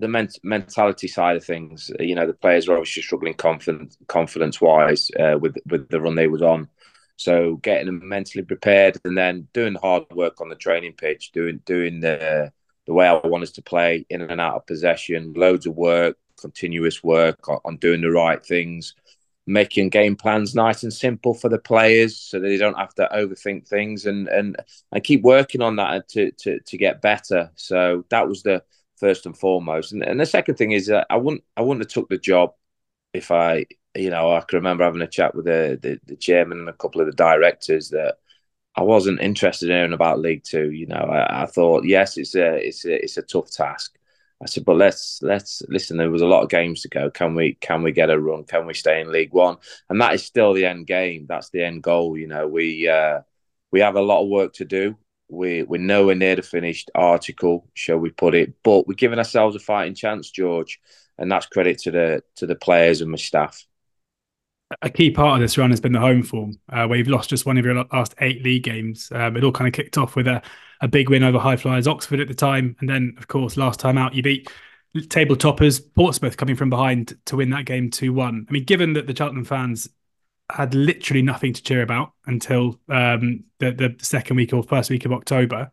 the 0.00 0.08
ment- 0.08 0.38
mentality 0.42 1.06
side 1.06 1.36
of 1.36 1.44
things. 1.44 1.90
You 2.00 2.14
know, 2.14 2.26
the 2.26 2.32
players 2.34 2.66
were 2.66 2.76
obviously 2.76 3.02
struggling 3.02 3.34
confidence 3.34 3.96
confidence 4.08 4.60
wise 4.60 5.10
uh, 5.18 5.38
with 5.38 5.56
with 5.66 5.88
the 5.88 6.00
run 6.00 6.14
they 6.14 6.26
was 6.26 6.42
on. 6.42 6.68
So 7.16 7.56
getting 7.56 7.86
them 7.86 8.08
mentally 8.08 8.42
prepared 8.42 8.96
and 9.04 9.16
then 9.16 9.46
doing 9.52 9.74
hard 9.74 10.04
work 10.12 10.40
on 10.40 10.48
the 10.48 10.54
training 10.56 10.94
pitch, 10.94 11.32
doing 11.32 11.60
doing 11.66 12.00
the 12.00 12.50
the 12.86 12.94
way 12.94 13.06
I 13.06 13.14
want 13.26 13.42
us 13.42 13.52
to 13.52 13.62
play 13.62 14.06
in 14.08 14.22
and 14.22 14.40
out 14.40 14.56
of 14.56 14.66
possession, 14.66 15.34
loads 15.34 15.66
of 15.66 15.76
work, 15.76 16.16
continuous 16.40 17.04
work 17.04 17.38
on, 17.64 17.76
doing 17.76 18.00
the 18.00 18.10
right 18.10 18.44
things, 18.44 18.94
making 19.46 19.90
game 19.90 20.16
plans 20.16 20.54
nice 20.54 20.82
and 20.82 20.92
simple 20.92 21.34
for 21.34 21.50
the 21.50 21.58
players 21.58 22.16
so 22.16 22.40
that 22.40 22.48
they 22.48 22.56
don't 22.56 22.78
have 22.78 22.94
to 22.94 23.08
overthink 23.12 23.68
things 23.68 24.06
and 24.06 24.26
and 24.28 24.56
and 24.90 25.04
keep 25.04 25.22
working 25.22 25.60
on 25.60 25.76
that 25.76 26.08
to 26.08 26.30
to 26.32 26.58
to 26.60 26.78
get 26.78 27.02
better. 27.02 27.50
So 27.54 28.04
that 28.08 28.28
was 28.28 28.42
the 28.42 28.62
first 29.00 29.26
and 29.26 29.36
foremost. 29.36 29.92
And, 29.92 30.02
and 30.04 30.20
the 30.20 30.26
second 30.26 30.56
thing 30.56 30.72
is 30.72 30.90
uh, 30.90 31.04
I 31.10 31.16
wouldn't 31.16 31.42
I 31.56 31.62
wouldn't 31.62 31.84
have 31.84 31.92
took 31.92 32.08
the 32.08 32.18
job 32.18 32.52
if 33.12 33.30
I 33.30 33.66
you 33.96 34.10
know 34.10 34.32
I 34.32 34.40
can 34.42 34.58
remember 34.58 34.84
having 34.84 35.02
a 35.02 35.08
chat 35.08 35.34
with 35.34 35.46
the, 35.46 35.78
the, 35.82 36.00
the 36.06 36.16
chairman 36.16 36.60
and 36.60 36.68
a 36.68 36.74
couple 36.74 37.00
of 37.00 37.06
the 37.08 37.12
directors 37.14 37.90
that 37.90 38.16
I 38.76 38.82
wasn't 38.82 39.20
interested 39.20 39.68
in 39.70 39.76
hearing 39.76 39.92
about 39.92 40.20
League 40.20 40.44
Two. 40.44 40.70
You 40.70 40.86
know, 40.86 40.96
I, 40.96 41.42
I, 41.42 41.46
thought 41.46 41.84
yes, 41.84 42.16
it's 42.16 42.34
a 42.34 42.54
it's 42.56 42.84
a 42.84 43.02
it's 43.02 43.16
a 43.16 43.22
tough 43.22 43.50
task. 43.50 43.96
I 44.42 44.46
said, 44.46 44.64
but 44.64 44.76
let's 44.76 45.20
let's 45.22 45.62
listen. 45.68 45.96
There 45.98 46.10
was 46.10 46.22
a 46.22 46.26
lot 46.26 46.42
of 46.42 46.50
games 46.50 46.82
to 46.82 46.88
go. 46.88 47.10
Can 47.10 47.34
we 47.34 47.54
can 47.54 47.82
we 47.82 47.92
get 47.92 48.10
a 48.10 48.18
run? 48.18 48.44
Can 48.44 48.66
we 48.66 48.74
stay 48.74 49.00
in 49.00 49.12
League 49.12 49.32
One? 49.32 49.56
And 49.88 50.00
that 50.00 50.14
is 50.14 50.24
still 50.24 50.54
the 50.54 50.66
end 50.66 50.86
game. 50.86 51.26
That's 51.28 51.50
the 51.50 51.64
end 51.64 51.82
goal. 51.82 52.16
You 52.16 52.28
know, 52.28 52.46
we 52.46 52.88
uh, 52.88 53.20
we 53.70 53.80
have 53.80 53.96
a 53.96 54.02
lot 54.02 54.22
of 54.22 54.28
work 54.28 54.54
to 54.54 54.64
do. 54.64 54.96
We 55.30 55.62
we're 55.62 55.80
nowhere 55.80 56.14
near 56.14 56.36
the 56.36 56.42
finished 56.42 56.90
article, 56.94 57.68
shall 57.74 57.98
we 57.98 58.10
put 58.10 58.34
it? 58.34 58.54
But 58.62 58.86
we're 58.86 58.94
giving 58.94 59.18
ourselves 59.18 59.56
a 59.56 59.60
fighting 59.60 59.94
chance, 59.94 60.30
George, 60.30 60.80
and 61.18 61.30
that's 61.30 61.46
credit 61.46 61.78
to 61.80 61.90
the 61.90 62.22
to 62.36 62.46
the 62.46 62.56
players 62.56 63.00
and 63.00 63.10
my 63.10 63.16
staff 63.16 63.64
a 64.82 64.90
key 64.90 65.10
part 65.10 65.34
of 65.34 65.40
this 65.40 65.58
run 65.58 65.70
has 65.70 65.80
been 65.80 65.92
the 65.92 66.00
home 66.00 66.22
form, 66.22 66.58
uh, 66.72 66.86
where 66.86 66.98
you've 66.98 67.08
lost 67.08 67.30
just 67.30 67.46
one 67.46 67.58
of 67.58 67.64
your 67.64 67.84
last 67.92 68.14
eight 68.20 68.42
league 68.44 68.62
games. 68.62 69.10
Um, 69.12 69.36
it 69.36 69.44
all 69.44 69.52
kind 69.52 69.66
of 69.68 69.74
kicked 69.74 69.98
off 69.98 70.14
with 70.14 70.28
a, 70.28 70.42
a 70.80 70.88
big 70.88 71.10
win 71.10 71.24
over 71.24 71.38
High 71.38 71.56
Flyers 71.56 71.88
Oxford 71.88 72.20
at 72.20 72.28
the 72.28 72.34
time. 72.34 72.76
And 72.80 72.88
then, 72.88 73.14
of 73.18 73.26
course, 73.26 73.56
last 73.56 73.80
time 73.80 73.98
out, 73.98 74.14
you 74.14 74.22
beat 74.22 74.48
table 75.08 75.36
toppers 75.36 75.80
Portsmouth 75.80 76.36
coming 76.36 76.56
from 76.56 76.70
behind 76.70 77.16
to 77.26 77.36
win 77.36 77.50
that 77.50 77.64
game 77.64 77.90
2 77.90 78.12
1. 78.12 78.46
I 78.48 78.52
mean, 78.52 78.64
given 78.64 78.92
that 78.94 79.06
the 79.06 79.14
Cheltenham 79.14 79.44
fans 79.44 79.88
had 80.54 80.74
literally 80.74 81.22
nothing 81.22 81.52
to 81.52 81.62
cheer 81.62 81.82
about 81.82 82.12
until 82.26 82.80
um, 82.88 83.44
the, 83.58 83.72
the 83.72 83.96
second 84.00 84.36
week 84.36 84.52
or 84.52 84.62
first 84.62 84.90
week 84.90 85.04
of 85.04 85.12
October, 85.12 85.70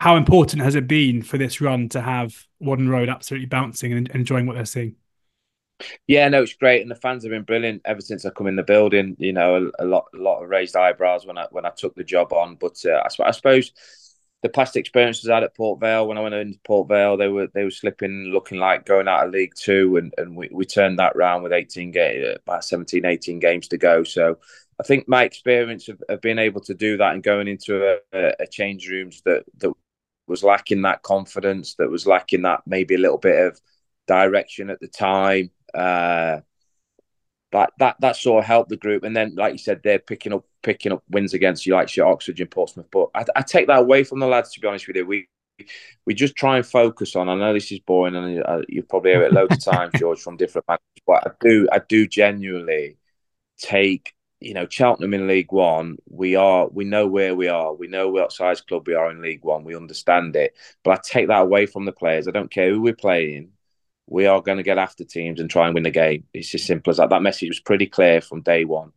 how 0.00 0.16
important 0.16 0.62
has 0.62 0.74
it 0.74 0.88
been 0.88 1.22
for 1.22 1.38
this 1.38 1.60
run 1.60 1.88
to 1.90 2.00
have 2.00 2.46
Whaddon 2.60 2.88
Road 2.88 3.08
absolutely 3.08 3.46
bouncing 3.46 3.92
and 3.92 4.08
enjoying 4.10 4.46
what 4.46 4.56
they're 4.56 4.64
seeing? 4.64 4.96
Yeah, 6.06 6.28
no, 6.28 6.42
it's 6.42 6.54
great, 6.54 6.82
and 6.82 6.90
the 6.90 6.94
fans 6.94 7.24
have 7.24 7.30
been 7.30 7.42
brilliant 7.42 7.82
ever 7.84 8.00
since 8.00 8.24
I 8.24 8.30
come 8.30 8.46
in 8.46 8.56
the 8.56 8.62
building. 8.62 9.16
You 9.18 9.32
know, 9.32 9.70
a, 9.78 9.84
a 9.84 9.86
lot, 9.86 10.06
a 10.14 10.18
lot 10.18 10.42
of 10.42 10.48
raised 10.48 10.76
eyebrows 10.76 11.26
when 11.26 11.38
I 11.38 11.46
when 11.50 11.64
I 11.64 11.70
took 11.70 11.94
the 11.94 12.04
job 12.04 12.32
on, 12.32 12.56
but 12.56 12.76
uh, 12.84 13.02
I, 13.02 13.28
I, 13.28 13.30
suppose 13.30 13.72
the 14.42 14.48
past 14.48 14.76
experiences 14.76 15.28
I 15.28 15.34
had 15.34 15.44
at 15.44 15.56
Port 15.56 15.80
Vale 15.80 16.06
when 16.06 16.16
I 16.16 16.22
went 16.22 16.34
into 16.34 16.58
Port 16.60 16.88
Vale, 16.88 17.16
they 17.16 17.28
were 17.28 17.48
they 17.54 17.64
were 17.64 17.70
slipping, 17.70 18.30
looking 18.32 18.58
like 18.58 18.86
going 18.86 19.08
out 19.08 19.26
of 19.26 19.32
League 19.32 19.54
Two, 19.54 19.96
and, 19.96 20.14
and 20.16 20.36
we, 20.36 20.48
we 20.50 20.64
turned 20.64 20.98
that 20.98 21.16
round 21.16 21.42
with 21.42 21.52
18 21.52 21.90
game, 21.90 22.36
about 22.36 22.64
17, 22.64 23.04
18 23.04 23.38
games 23.38 23.68
to 23.68 23.78
go. 23.78 24.02
So 24.02 24.38
I 24.78 24.82
think 24.82 25.08
my 25.08 25.24
experience 25.24 25.88
of, 25.88 26.02
of 26.08 26.20
being 26.22 26.38
able 26.38 26.62
to 26.62 26.74
do 26.74 26.96
that 26.96 27.12
and 27.12 27.22
going 27.22 27.48
into 27.48 27.98
a, 28.12 28.32
a 28.40 28.46
change 28.46 28.88
rooms 28.88 29.20
that 29.26 29.44
that 29.58 29.72
was 30.26 30.42
lacking 30.42 30.82
that 30.82 31.02
confidence, 31.02 31.74
that 31.74 31.90
was 31.90 32.06
lacking 32.06 32.42
that 32.42 32.60
maybe 32.66 32.94
a 32.94 32.98
little 32.98 33.18
bit 33.18 33.46
of 33.46 33.60
direction 34.06 34.70
at 34.70 34.80
the 34.80 34.88
time 34.88 35.50
uh, 35.74 36.40
that 37.52 37.72
that 37.78 37.96
that 38.00 38.16
sort 38.16 38.42
of 38.42 38.46
helped 38.46 38.70
the 38.70 38.76
group. 38.76 39.02
And 39.02 39.16
then, 39.16 39.34
like 39.36 39.52
you 39.52 39.58
said, 39.58 39.80
they're 39.82 39.98
picking 39.98 40.32
up 40.32 40.44
picking 40.62 40.92
up 40.92 41.02
wins 41.10 41.34
against 41.34 41.66
you, 41.66 41.74
like 41.74 41.94
your 41.96 42.06
Oxford 42.06 42.38
and 42.38 42.50
Portsmouth. 42.50 42.86
But 42.90 43.08
I, 43.14 43.24
I, 43.36 43.42
take 43.42 43.66
that 43.68 43.80
away 43.80 44.04
from 44.04 44.20
the 44.20 44.26
lads. 44.26 44.52
To 44.52 44.60
be 44.60 44.68
honest 44.68 44.86
with 44.86 44.96
you, 44.96 45.06
we 45.06 45.28
we 46.06 46.14
just 46.14 46.36
try 46.36 46.56
and 46.56 46.66
focus 46.66 47.16
on. 47.16 47.28
I 47.28 47.34
know 47.34 47.52
this 47.52 47.72
is 47.72 47.80
boring, 47.80 48.14
and 48.14 48.42
uh, 48.44 48.62
you 48.68 48.82
probably 48.82 49.12
hear 49.12 49.22
it 49.22 49.32
loads 49.32 49.56
of 49.56 49.64
times, 49.74 49.92
George, 49.98 50.20
from 50.20 50.36
different 50.36 50.68
managers. 50.68 51.02
But 51.06 51.26
I 51.26 51.30
do 51.40 51.68
I 51.72 51.80
do 51.80 52.06
genuinely 52.06 52.96
take. 53.58 54.14
You 54.42 54.54
know, 54.54 54.66
Cheltenham 54.66 55.12
in 55.12 55.26
League 55.28 55.52
One, 55.52 55.98
we 56.08 56.34
are, 56.34 56.66
we 56.68 56.86
know 56.86 57.06
where 57.06 57.34
we 57.34 57.48
are. 57.48 57.74
We 57.74 57.88
know 57.88 58.08
what 58.08 58.32
size 58.32 58.62
club 58.62 58.88
we 58.88 58.94
are 58.94 59.10
in 59.10 59.20
League 59.20 59.44
One. 59.44 59.64
We 59.64 59.76
understand 59.76 60.34
it. 60.34 60.56
But 60.82 60.92
I 60.92 61.00
take 61.04 61.28
that 61.28 61.42
away 61.42 61.66
from 61.66 61.84
the 61.84 61.92
players. 61.92 62.26
I 62.26 62.30
don't 62.30 62.50
care 62.50 62.70
who 62.70 62.80
we're 62.80 62.94
playing 62.94 63.50
we 64.10 64.26
are 64.26 64.42
going 64.42 64.58
to 64.58 64.64
get 64.64 64.78
after 64.78 65.04
teams 65.04 65.40
and 65.40 65.48
try 65.48 65.66
and 65.66 65.74
win 65.74 65.84
the 65.84 65.90
game. 65.90 66.24
It's 66.34 66.54
as 66.54 66.64
simple 66.64 66.90
as 66.90 66.98
that. 66.98 67.10
That 67.10 67.22
message 67.22 67.48
was 67.48 67.60
pretty 67.60 67.86
clear 67.86 68.20
from 68.20 68.42
day 68.42 68.64
one. 68.66 68.92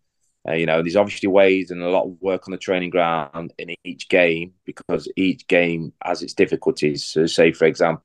Uh, 0.47 0.53
you 0.53 0.65
know, 0.65 0.81
there's 0.81 0.97
obviously 0.97 1.29
ways 1.29 1.71
and 1.71 1.81
a 1.81 1.89
lot 1.89 2.05
of 2.05 2.21
work 2.21 2.47
on 2.47 2.51
the 2.51 2.57
training 2.57 2.89
ground 2.89 3.53
in 3.57 3.75
each 3.85 4.09
game 4.09 4.53
because 4.65 5.07
each 5.15 5.47
game 5.47 5.93
has 6.03 6.21
its 6.23 6.33
difficulties. 6.33 7.05
So, 7.05 7.27
say 7.27 7.53
for 7.53 7.65
example, 7.65 8.03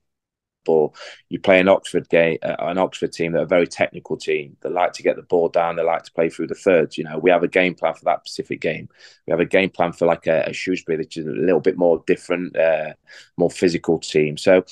you 1.29 1.41
play 1.41 1.61
an 1.61 1.69
Oxford 1.69 2.09
game, 2.11 2.39
uh, 2.43 2.57
an 2.61 2.79
Oxford 2.79 3.13
team 3.13 3.33
that 3.33 3.41
are 3.41 3.45
a 3.45 3.47
very 3.47 3.67
technical 3.67 4.17
team 4.17 4.57
They 4.61 4.69
like 4.69 4.93
to 4.95 5.03
get 5.03 5.17
the 5.17 5.23
ball 5.23 5.49
down. 5.49 5.77
They 5.77 5.83
like 5.83 6.03
to 6.05 6.13
play 6.13 6.29
through 6.29 6.49
the 6.49 6.55
thirds. 6.55 6.99
You 6.99 7.05
know, 7.05 7.19
we 7.19 7.31
have 7.31 7.43
a 7.43 7.49
game 7.49 7.75
plan 7.75 7.95
for 7.95 8.05
that 8.05 8.27
specific 8.27 8.61
game. 8.61 8.89
We 9.27 9.31
have 9.31 9.41
a 9.41 9.47
game 9.47 9.71
plan 9.71 9.93
for 9.93 10.07
like 10.07 10.27
a, 10.27 10.45
a 10.47 10.53
Shrewsbury, 10.53 10.99
which 10.99 11.17
is 11.17 11.27
a 11.27 11.31
little 11.31 11.61
bit 11.61 11.79
more 11.79 12.05
different, 12.07 12.57
uh, 12.57 12.93
more 13.37 13.51
physical 13.51 13.99
team. 13.99 14.37
So 14.37 14.65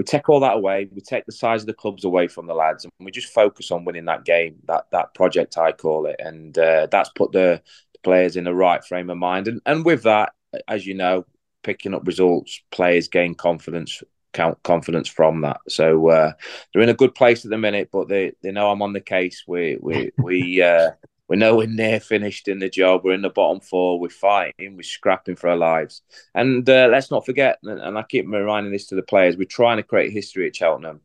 we 0.00 0.04
take 0.04 0.30
all 0.30 0.40
that 0.40 0.56
away. 0.56 0.88
We 0.94 1.02
take 1.02 1.26
the 1.26 1.32
size 1.32 1.60
of 1.60 1.66
the 1.66 1.74
clubs 1.74 2.06
away 2.06 2.26
from 2.26 2.46
the 2.46 2.54
lads, 2.54 2.84
and 2.84 2.92
we 3.00 3.10
just 3.10 3.34
focus 3.34 3.70
on 3.70 3.84
winning 3.84 4.06
that 4.06 4.24
game. 4.24 4.56
That 4.66 4.86
that 4.92 5.12
project 5.12 5.58
I 5.58 5.72
call 5.72 6.06
it, 6.06 6.16
and 6.18 6.56
uh, 6.56 6.86
that's 6.90 7.10
put 7.10 7.32
the, 7.32 7.60
the, 7.92 7.98
players 8.02 8.34
in 8.34 8.44
the 8.44 8.54
right 8.54 8.82
frame 8.82 9.10
of 9.10 9.18
mind. 9.18 9.46
And 9.46 9.60
and 9.66 9.84
with 9.84 10.04
that, 10.04 10.32
as 10.66 10.86
you 10.86 10.94
know, 10.94 11.26
picking 11.62 11.92
up 11.92 12.06
results, 12.06 12.62
players 12.70 13.08
gain 13.08 13.34
confidence, 13.34 14.02
count 14.32 14.62
confidence 14.62 15.06
from 15.06 15.42
that. 15.42 15.60
So 15.68 16.08
uh, 16.08 16.32
they're 16.72 16.80
in 16.80 16.88
a 16.88 16.94
good 16.94 17.14
place 17.14 17.44
at 17.44 17.50
the 17.50 17.58
minute, 17.58 17.90
but 17.92 18.08
they, 18.08 18.32
they 18.42 18.52
know 18.52 18.70
I'm 18.70 18.80
on 18.80 18.94
the 18.94 19.02
case. 19.02 19.44
We 19.46 19.76
we 19.82 20.12
we 20.16 20.62
uh, 20.72 20.92
we're 21.30 21.36
nowhere 21.36 21.68
near 21.68 22.00
finished 22.00 22.48
in 22.48 22.58
the 22.58 22.68
job. 22.68 23.02
We're 23.04 23.14
in 23.14 23.22
the 23.22 23.30
bottom 23.30 23.60
four. 23.60 24.00
We're 24.00 24.08
fighting. 24.08 24.74
We're 24.74 24.82
scrapping 24.82 25.36
for 25.36 25.48
our 25.48 25.56
lives. 25.56 26.02
And 26.34 26.68
uh, 26.68 26.88
let's 26.90 27.12
not 27.12 27.24
forget, 27.24 27.60
and 27.62 27.96
I 27.96 28.02
keep 28.02 28.26
reminding 28.26 28.72
this 28.72 28.88
to 28.88 28.96
the 28.96 29.02
players, 29.02 29.36
we're 29.36 29.44
trying 29.44 29.76
to 29.76 29.84
create 29.84 30.12
history 30.12 30.48
at 30.48 30.56
Cheltenham. 30.56 31.00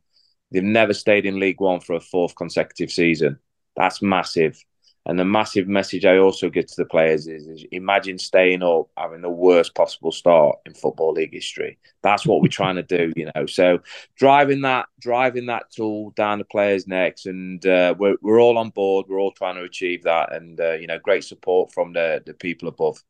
They've 0.51 0.63
never 0.63 0.95
stayed 0.95 1.27
in 1.27 1.39
League 1.39 1.61
One 1.61 1.79
for 1.79 1.93
a 1.93 1.99
fourth 1.99 2.35
consecutive 2.35 2.91
season. 2.91 3.37
That's 3.75 4.01
massive. 4.01 4.59
And 5.07 5.19
the 5.19 5.25
massive 5.25 5.67
message 5.67 6.03
I 6.03 6.17
also 6.17 6.49
give 6.49 6.65
to 6.65 6.75
the 6.77 6.85
players 6.85 7.27
is, 7.27 7.47
is, 7.47 7.65
imagine 7.71 8.17
staying 8.17 8.63
up, 8.63 8.89
having 8.97 9.21
the 9.21 9.29
worst 9.29 9.75
possible 9.75 10.11
start 10.11 10.57
in 10.65 10.73
football 10.73 11.13
league 11.13 11.33
history. 11.33 11.77
That's 12.01 12.25
what 12.25 12.41
we're 12.41 12.47
trying 12.47 12.77
to 12.77 12.83
do, 12.83 13.13
you 13.15 13.29
know. 13.35 13.45
So 13.45 13.79
driving 14.15 14.61
that, 14.61 14.87
driving 14.99 15.45
that 15.47 15.69
tool 15.71 16.11
down 16.11 16.39
the 16.39 16.45
players' 16.45 16.87
necks, 16.87 17.27
and 17.27 17.63
uh, 17.65 17.93
we're 17.97 18.15
we're 18.21 18.41
all 18.41 18.57
on 18.57 18.69
board. 18.69 19.05
We're 19.07 19.19
all 19.19 19.31
trying 19.31 19.55
to 19.55 19.63
achieve 19.63 20.03
that, 20.03 20.33
and 20.33 20.59
uh, 20.59 20.73
you 20.73 20.87
know, 20.87 20.97
great 20.97 21.23
support 21.23 21.71
from 21.71 21.93
the 21.93 22.23
the 22.25 22.33
people 22.33 22.67
above. 22.67 23.03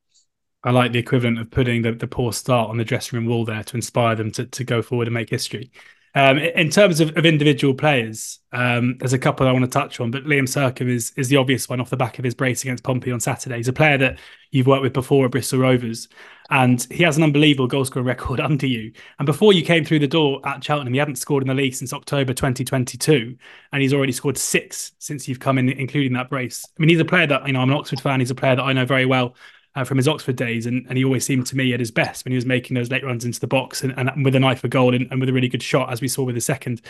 I 0.65 0.71
like 0.71 0.91
the 0.91 0.99
equivalent 0.99 1.39
of 1.39 1.51
putting 1.51 1.83
the, 1.83 1.91
the 1.91 2.07
poor 2.07 2.33
start 2.33 2.71
on 2.71 2.77
the 2.77 2.83
dressing 2.83 3.19
room 3.19 3.27
wall 3.27 3.45
there 3.45 3.63
to 3.63 3.75
inspire 3.77 4.15
them 4.15 4.31
to, 4.31 4.45
to 4.47 4.63
go 4.63 4.81
forward 4.81 5.07
and 5.07 5.13
make 5.13 5.29
history. 5.29 5.71
Um, 6.17 6.37
in 6.37 6.69
terms 6.69 7.01
of, 7.01 7.15
of 7.17 7.25
individual 7.25 7.73
players, 7.73 8.39
um, 8.53 8.97
there's 8.99 9.11
a 9.11 9.19
couple 9.19 9.45
I 9.45 9.51
want 9.51 9.65
to 9.65 9.69
touch 9.69 9.99
on, 9.99 10.11
but 10.11 10.23
Liam 10.23 10.47
Sercombe 10.47 10.89
is 10.89 11.11
is 11.17 11.27
the 11.27 11.35
obvious 11.35 11.67
one 11.67 11.81
off 11.81 11.89
the 11.89 11.97
back 11.97 12.17
of 12.17 12.23
his 12.23 12.33
brace 12.33 12.63
against 12.63 12.85
Pompey 12.85 13.11
on 13.11 13.19
Saturday. 13.19 13.57
He's 13.57 13.67
a 13.67 13.73
player 13.73 13.97
that 13.97 14.17
you've 14.51 14.65
worked 14.65 14.81
with 14.81 14.93
before 14.93 15.25
at 15.25 15.31
Bristol 15.31 15.59
Rovers, 15.59 16.07
and 16.49 16.81
he 16.89 17.03
has 17.03 17.17
an 17.17 17.23
unbelievable 17.23 17.67
goal 17.67 17.83
scoring 17.83 18.07
record 18.07 18.39
under 18.49 18.65
you. 18.65 18.93
And 19.19 19.25
before 19.25 19.51
you 19.51 19.61
came 19.61 19.83
through 19.83 19.99
the 19.99 20.07
door 20.07 20.39
at 20.45 20.63
Cheltenham, 20.63 20.93
he 20.93 20.99
hadn't 20.99 21.17
scored 21.17 21.43
in 21.43 21.49
the 21.49 21.53
league 21.53 21.75
since 21.75 21.91
October 21.91 22.33
2022, 22.33 23.35
and 23.73 23.81
he's 23.81 23.93
already 23.93 24.13
scored 24.13 24.37
six 24.37 24.93
since 24.99 25.27
you've 25.27 25.41
come 25.41 25.57
in, 25.57 25.67
including 25.67 26.13
that 26.13 26.29
brace. 26.29 26.63
I 26.65 26.81
mean, 26.81 26.87
he's 26.87 27.01
a 27.01 27.05
player 27.05 27.27
that 27.27 27.45
you 27.45 27.51
know 27.51 27.59
I'm 27.59 27.69
an 27.69 27.75
Oxford 27.75 27.99
fan. 27.99 28.21
He's 28.21 28.31
a 28.31 28.35
player 28.35 28.55
that 28.55 28.63
I 28.63 28.71
know 28.71 28.85
very 28.85 29.05
well 29.05 29.35
uh, 29.75 29.83
from 29.83 29.97
his 29.97 30.07
Oxford 30.07 30.35
days, 30.35 30.65
and, 30.65 30.85
and 30.87 30.97
he 30.97 31.03
always 31.03 31.25
seemed 31.25 31.45
to 31.47 31.57
me 31.57 31.73
at 31.73 31.79
his 31.79 31.91
best 31.91 32.23
when 32.23 32.31
he 32.31 32.37
was 32.37 32.45
making 32.45 32.75
those 32.75 32.89
late 32.89 33.03
runs 33.03 33.25
into 33.25 33.39
the 33.39 33.47
box 33.47 33.83
and, 33.83 33.93
and 33.97 34.23
with 34.23 34.35
a 34.35 34.39
knife 34.39 34.61
for 34.61 34.67
goal 34.67 34.95
and, 34.95 35.07
and, 35.11 35.19
with 35.19 35.29
a 35.29 35.33
really 35.33 35.49
good 35.49 35.63
shot, 35.63 35.91
as 35.91 36.01
we 36.01 36.07
saw 36.07 36.23
with 36.23 36.35
the 36.35 36.41
second 36.41 36.81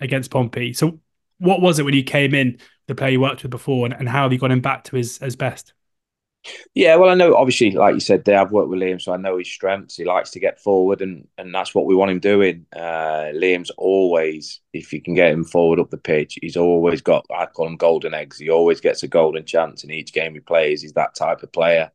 against 0.00 0.30
Pompey. 0.30 0.72
So, 0.72 1.00
what 1.38 1.60
was 1.60 1.78
it 1.78 1.84
when 1.84 1.94
you 1.94 2.04
came 2.04 2.34
in, 2.34 2.58
the 2.86 2.94
player 2.94 3.12
you 3.12 3.20
worked 3.20 3.42
with 3.42 3.50
before, 3.50 3.86
and, 3.86 3.94
and 3.94 4.08
how 4.08 4.24
have 4.24 4.32
you 4.32 4.38
got 4.38 4.50
him 4.50 4.60
back 4.60 4.84
to 4.84 4.96
his, 4.96 5.18
his 5.18 5.36
best? 5.36 5.72
Yeah, 6.74 6.96
well, 6.96 7.08
I 7.08 7.14
know 7.14 7.34
obviously, 7.34 7.70
like 7.70 7.94
you 7.94 8.00
said, 8.00 8.24
there 8.24 8.38
I've 8.38 8.52
worked 8.52 8.68
with 8.68 8.78
Liam, 8.78 9.00
so 9.00 9.14
I 9.14 9.16
know 9.16 9.38
his 9.38 9.50
strengths. 9.50 9.96
He 9.96 10.04
likes 10.04 10.30
to 10.32 10.40
get 10.40 10.60
forward, 10.60 11.00
and 11.00 11.26
and 11.38 11.54
that's 11.54 11.74
what 11.74 11.86
we 11.86 11.94
want 11.94 12.10
him 12.10 12.20
doing. 12.20 12.66
Uh, 12.74 13.32
Liam's 13.32 13.70
always, 13.78 14.60
if 14.74 14.92
you 14.92 15.00
can 15.00 15.14
get 15.14 15.32
him 15.32 15.44
forward 15.44 15.80
up 15.80 15.88
the 15.88 15.96
pitch, 15.96 16.38
he's 16.42 16.58
always 16.58 17.00
got. 17.00 17.24
I 17.34 17.46
call 17.46 17.66
him 17.66 17.76
golden 17.76 18.12
eggs. 18.12 18.38
He 18.38 18.50
always 18.50 18.80
gets 18.80 19.02
a 19.02 19.08
golden 19.08 19.46
chance 19.46 19.84
in 19.84 19.90
each 19.90 20.12
game 20.12 20.34
he 20.34 20.40
plays. 20.40 20.82
He's 20.82 20.92
that 20.92 21.14
type 21.14 21.42
of 21.42 21.50
player. 21.50 21.90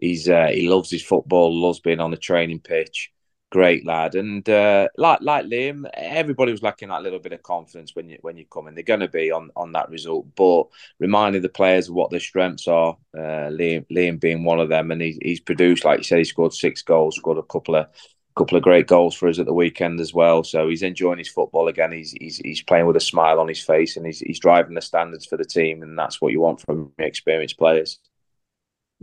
He's 0.00 0.28
uh, 0.28 0.48
he 0.48 0.68
loves 0.68 0.90
his 0.90 1.02
football, 1.02 1.54
loves 1.54 1.80
being 1.80 2.00
on 2.00 2.10
the 2.10 2.16
training 2.16 2.60
pitch. 2.60 3.10
Great 3.50 3.84
lad, 3.84 4.14
and 4.14 4.48
uh, 4.48 4.88
like 4.96 5.20
like 5.20 5.44
Liam, 5.44 5.84
everybody 5.92 6.52
was 6.52 6.62
lacking 6.62 6.88
that 6.88 7.02
little 7.02 7.18
bit 7.18 7.34
of 7.34 7.42
confidence 7.42 7.94
when 7.94 8.08
you 8.08 8.16
when 8.22 8.38
you 8.38 8.46
come 8.50 8.66
in. 8.66 8.74
They're 8.74 8.82
going 8.82 9.00
to 9.00 9.08
be 9.08 9.30
on 9.30 9.50
on 9.54 9.72
that 9.72 9.90
result, 9.90 10.26
but 10.34 10.64
reminding 10.98 11.42
the 11.42 11.50
players 11.50 11.88
of 11.88 11.94
what 11.94 12.10
their 12.10 12.18
strengths 12.18 12.66
are. 12.66 12.96
Uh, 13.14 13.50
Liam 13.52 13.84
Liam 13.92 14.18
being 14.18 14.44
one 14.44 14.58
of 14.58 14.70
them, 14.70 14.90
and 14.90 15.02
he, 15.02 15.18
he's 15.20 15.40
produced 15.40 15.84
like 15.84 15.98
you 15.98 16.04
said, 16.04 16.18
he 16.18 16.24
scored 16.24 16.54
six 16.54 16.80
goals, 16.80 17.16
scored 17.16 17.36
a 17.36 17.42
couple 17.42 17.76
of 17.76 17.88
couple 18.34 18.56
of 18.56 18.62
great 18.62 18.86
goals 18.86 19.14
for 19.14 19.28
us 19.28 19.38
at 19.38 19.44
the 19.44 19.52
weekend 19.52 20.00
as 20.00 20.14
well. 20.14 20.42
So 20.42 20.66
he's 20.70 20.82
enjoying 20.82 21.18
his 21.18 21.28
football 21.28 21.68
again. 21.68 21.92
He's 21.92 22.12
he's, 22.12 22.38
he's 22.38 22.62
playing 22.62 22.86
with 22.86 22.96
a 22.96 23.00
smile 23.00 23.38
on 23.38 23.48
his 23.48 23.60
face, 23.60 23.98
and 23.98 24.06
he's 24.06 24.20
he's 24.20 24.40
driving 24.40 24.74
the 24.74 24.80
standards 24.80 25.26
for 25.26 25.36
the 25.36 25.44
team, 25.44 25.82
and 25.82 25.98
that's 25.98 26.22
what 26.22 26.32
you 26.32 26.40
want 26.40 26.62
from 26.62 26.90
experienced 26.98 27.58
players 27.58 27.98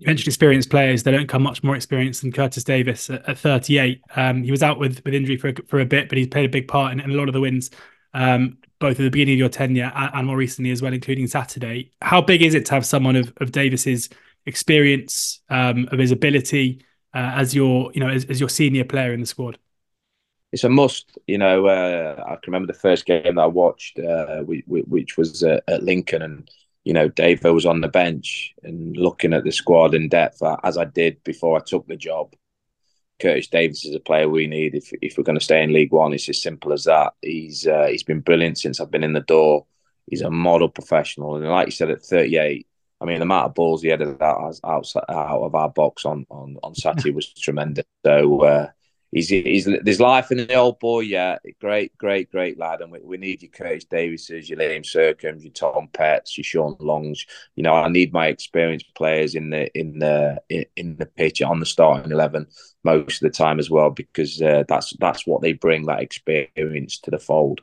mentioned 0.06 0.28
experienced 0.28 0.70
players. 0.70 1.04
They 1.04 1.12
don't 1.12 1.28
come 1.28 1.44
much 1.44 1.64
more 1.64 1.76
experienced 1.76 2.22
than 2.22 2.32
Curtis 2.32 2.64
Davies 2.64 3.10
at, 3.10 3.28
at 3.28 3.38
38. 3.38 4.02
Um, 4.16 4.44
he 4.44 4.52
was 4.52 4.64
out 4.64 4.80
with 4.80 5.04
with 5.06 5.14
injury 5.14 5.38
for 5.38 5.54
for 5.68 5.80
a 5.80 5.86
bit, 5.86 6.10
but 6.10 6.18
he's 6.18 6.28
played 6.28 6.46
a 6.46 6.50
big 6.50 6.68
part 6.68 6.94
in, 6.94 7.00
in 7.00 7.12
a 7.12 7.14
lot 7.14 7.28
of 7.28 7.34
the 7.34 7.42
wins, 7.42 7.72
um, 8.14 8.58
both 8.80 8.92
at 8.92 9.04
the 9.04 9.10
beginning 9.10 9.36
of 9.36 9.40
your 9.40 9.50
tenure 9.50 9.92
and, 9.96 10.12
and, 10.14 10.28
more 10.28 10.38
recently 10.38 10.72
as 10.72 10.82
well, 10.82 10.94
including 10.94 11.28
Saturday. 11.28 11.92
How 12.02 12.22
big 12.22 12.42
is 12.42 12.54
it 12.54 12.66
to 12.68 12.74
have 12.74 12.86
someone 12.86 13.16
of 13.16 13.34
of 13.38 13.52
Davies's 13.52 14.10
experience, 14.46 15.42
um, 15.50 15.88
of 15.92 16.00
his 16.00 16.12
ability 16.12 16.86
uh, 17.14 17.32
as 17.36 17.56
your 17.56 17.92
you 17.94 18.00
know 18.00 18.10
as, 18.10 18.26
as, 18.26 18.40
your 18.40 18.50
senior 18.50 18.86
player 18.86 19.14
in 19.14 19.22
the 19.22 19.26
squad? 19.26 19.58
It's 20.52 20.64
a 20.64 20.70
must. 20.70 21.18
You 21.28 21.38
know, 21.38 21.68
uh, 21.68 22.24
I 22.26 22.32
can 22.32 22.52
remember 22.52 22.72
the 22.72 22.80
first 22.80 23.06
game 23.06 23.36
that 23.36 23.42
I 23.42 23.46
watched, 23.46 24.00
uh, 24.00 24.42
which, 24.42 24.64
which 24.66 25.18
was 25.18 25.44
uh, 25.44 25.60
at 25.68 25.84
Lincoln, 25.84 26.22
and 26.22 26.50
you 26.90 26.94
know, 26.94 27.08
Dave 27.08 27.44
was 27.44 27.68
on 27.68 27.82
the 27.82 27.88
bench 27.88 28.52
and 28.64 28.98
looking 28.98 29.32
at 29.32 29.44
the 29.44 29.52
squad 29.52 29.94
in 29.94 30.10
depth 30.10 30.42
as 30.64 30.76
I 30.76 30.86
did 30.86 31.24
before 31.24 31.56
I 31.56 31.62
took 31.64 31.86
the 31.86 31.96
job. 31.96 32.34
Curtis 33.20 33.46
Davies 33.46 33.86
is 33.86 33.94
a 33.94 34.00
player 34.00 34.28
we 34.28 34.48
need 34.48 34.74
if 34.74 34.92
if 35.00 35.16
we're 35.16 35.24
going 35.24 35.38
to 35.38 35.44
stay 35.44 35.62
in 35.62 35.72
League 35.72 35.92
One. 35.92 36.14
It's 36.14 36.28
as 36.30 36.42
simple 36.42 36.74
as 36.74 36.86
that. 36.86 37.14
He's 37.22 37.68
uh, 37.68 37.86
he's 37.92 38.02
been 38.02 38.22
brilliant 38.22 38.58
since 38.58 38.80
I've 38.80 38.90
been 38.90 39.04
in 39.04 39.14
the 39.14 39.20
door. 39.20 39.68
He's 40.08 40.22
a 40.22 40.32
model 40.32 40.68
professional, 40.68 41.36
and 41.36 41.46
like 41.46 41.68
you 41.68 41.72
said, 41.72 41.92
at 41.92 42.02
38, 42.02 42.66
I 43.00 43.06
mean, 43.06 43.18
the 43.18 43.22
amount 43.22 43.46
of 43.46 43.54
balls 43.54 43.84
he 43.84 43.90
had 43.90 44.02
out, 44.02 44.60
out, 44.64 44.92
out 45.10 45.42
of 45.44 45.54
our 45.54 45.70
box 45.70 46.06
on 46.06 46.26
on 46.32 46.58
on 46.64 46.74
Saturday 46.74 47.12
was 47.12 47.32
tremendous. 47.34 47.86
So 48.04 48.42
uh, 48.42 48.68
he's, 49.12 49.30
he's 49.30 49.68
there's 49.84 50.00
life 50.00 50.32
in 50.32 50.38
the 50.38 50.54
old 50.54 50.80
boy. 50.80 51.02
Yeah, 51.02 51.38
great, 51.60 51.98
great, 51.98 52.32
great 52.32 52.58
lad, 52.58 52.82
and 52.82 52.92
we, 52.92 53.00
we 53.00 53.18
need 53.18 53.42
your 53.42 53.52
Curtis 53.52 53.86
Davieses, 53.86 54.50
your 54.50 54.60
Liam 54.60 54.86
Sercombe, 54.86 55.44
your 55.44 55.54
Tom 55.54 55.90
Petts, 55.94 56.38
your 56.38 56.44
Sean 56.44 56.76
Longs. 56.80 57.26
You 57.56 57.64
know, 57.64 57.74
I 57.74 57.90
need 57.90 58.14
my 58.14 58.28
experienced 58.28 58.94
players 58.96 59.36
in 59.36 59.50
the 59.50 59.70
in 59.78 60.00
the 60.00 60.40
in 60.50 60.98
the 60.98 61.06
pitch 61.06 61.42
on 61.42 61.60
the 61.60 61.66
starting 61.66 62.12
eleven 62.12 62.48
most 62.84 63.22
of 63.22 63.32
the 63.32 63.38
time 63.38 63.60
as 63.60 63.70
well, 63.70 63.90
because 63.90 64.42
uh, 64.42 64.64
that's 64.68 64.94
that's 65.00 65.28
what 65.28 65.42
they 65.42 65.54
bring 65.54 65.86
that 65.86 66.02
experience 66.02 67.00
to 67.00 67.12
the 67.12 67.20
fold. 67.20 67.62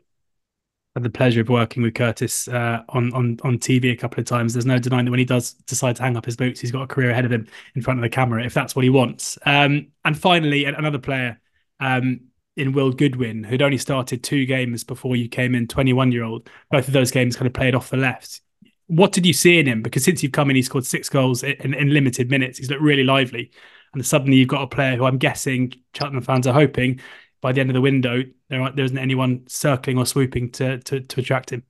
Had 0.96 1.02
the 1.02 1.10
pleasure 1.10 1.42
of 1.42 1.50
working 1.50 1.82
with 1.82 1.92
Curtis 1.92 2.48
uh, 2.48 2.82
on 2.88 3.12
on 3.12 3.38
on 3.42 3.58
TV 3.58 3.92
a 3.92 3.96
couple 3.96 4.18
of 4.18 4.24
times. 4.24 4.54
There's 4.54 4.64
no 4.64 4.78
denying 4.78 5.04
that 5.04 5.10
when 5.10 5.18
he 5.18 5.26
does 5.26 5.52
decide 5.66 5.96
to 5.96 6.02
hang 6.02 6.16
up 6.16 6.24
his 6.24 6.38
boots, 6.38 6.58
he's 6.58 6.72
got 6.72 6.84
a 6.84 6.86
career 6.86 7.10
ahead 7.10 7.26
of 7.26 7.32
him 7.32 7.46
in 7.74 7.82
front 7.82 7.98
of 7.98 8.02
the 8.02 8.08
camera 8.08 8.42
if 8.42 8.54
that's 8.54 8.74
what 8.74 8.82
he 8.82 8.88
wants. 8.88 9.36
Um, 9.44 9.88
and 10.06 10.18
finally, 10.18 10.64
another 10.64 10.98
player 10.98 11.38
um, 11.80 12.20
in 12.56 12.72
Will 12.72 12.92
Goodwin, 12.92 13.44
who'd 13.44 13.60
only 13.60 13.76
started 13.76 14.24
two 14.24 14.46
games 14.46 14.84
before 14.84 15.16
you 15.16 15.28
came 15.28 15.54
in, 15.54 15.68
21 15.68 16.12
year 16.12 16.24
old. 16.24 16.48
Both 16.70 16.88
of 16.88 16.94
those 16.94 17.10
games 17.10 17.36
kind 17.36 17.46
of 17.46 17.52
played 17.52 17.74
off 17.74 17.90
the 17.90 17.98
left. 17.98 18.40
What 18.86 19.12
did 19.12 19.26
you 19.26 19.34
see 19.34 19.58
in 19.58 19.66
him? 19.66 19.82
Because 19.82 20.02
since 20.02 20.22
you've 20.22 20.32
come 20.32 20.48
in, 20.48 20.56
he's 20.56 20.64
scored 20.64 20.86
six 20.86 21.10
goals 21.10 21.42
in, 21.42 21.74
in 21.74 21.92
limited 21.92 22.30
minutes. 22.30 22.56
He's 22.56 22.70
looked 22.70 22.80
really 22.80 23.04
lively. 23.04 23.50
And 23.92 24.06
suddenly 24.06 24.38
you've 24.38 24.48
got 24.48 24.62
a 24.62 24.66
player 24.66 24.96
who 24.96 25.04
I'm 25.04 25.18
guessing 25.18 25.74
Cheltenham 25.94 26.22
fans 26.22 26.46
are 26.46 26.54
hoping 26.54 27.00
by 27.40 27.52
the 27.52 27.60
end 27.60 27.70
of 27.70 27.74
the 27.74 27.80
window, 27.80 28.22
there, 28.48 28.70
there 28.72 28.84
isn't 28.84 28.98
anyone 28.98 29.44
circling 29.48 29.98
or 29.98 30.06
swooping 30.06 30.50
to, 30.52 30.78
to, 30.78 31.00
to 31.00 31.20
attract 31.20 31.50
him. 31.50 31.62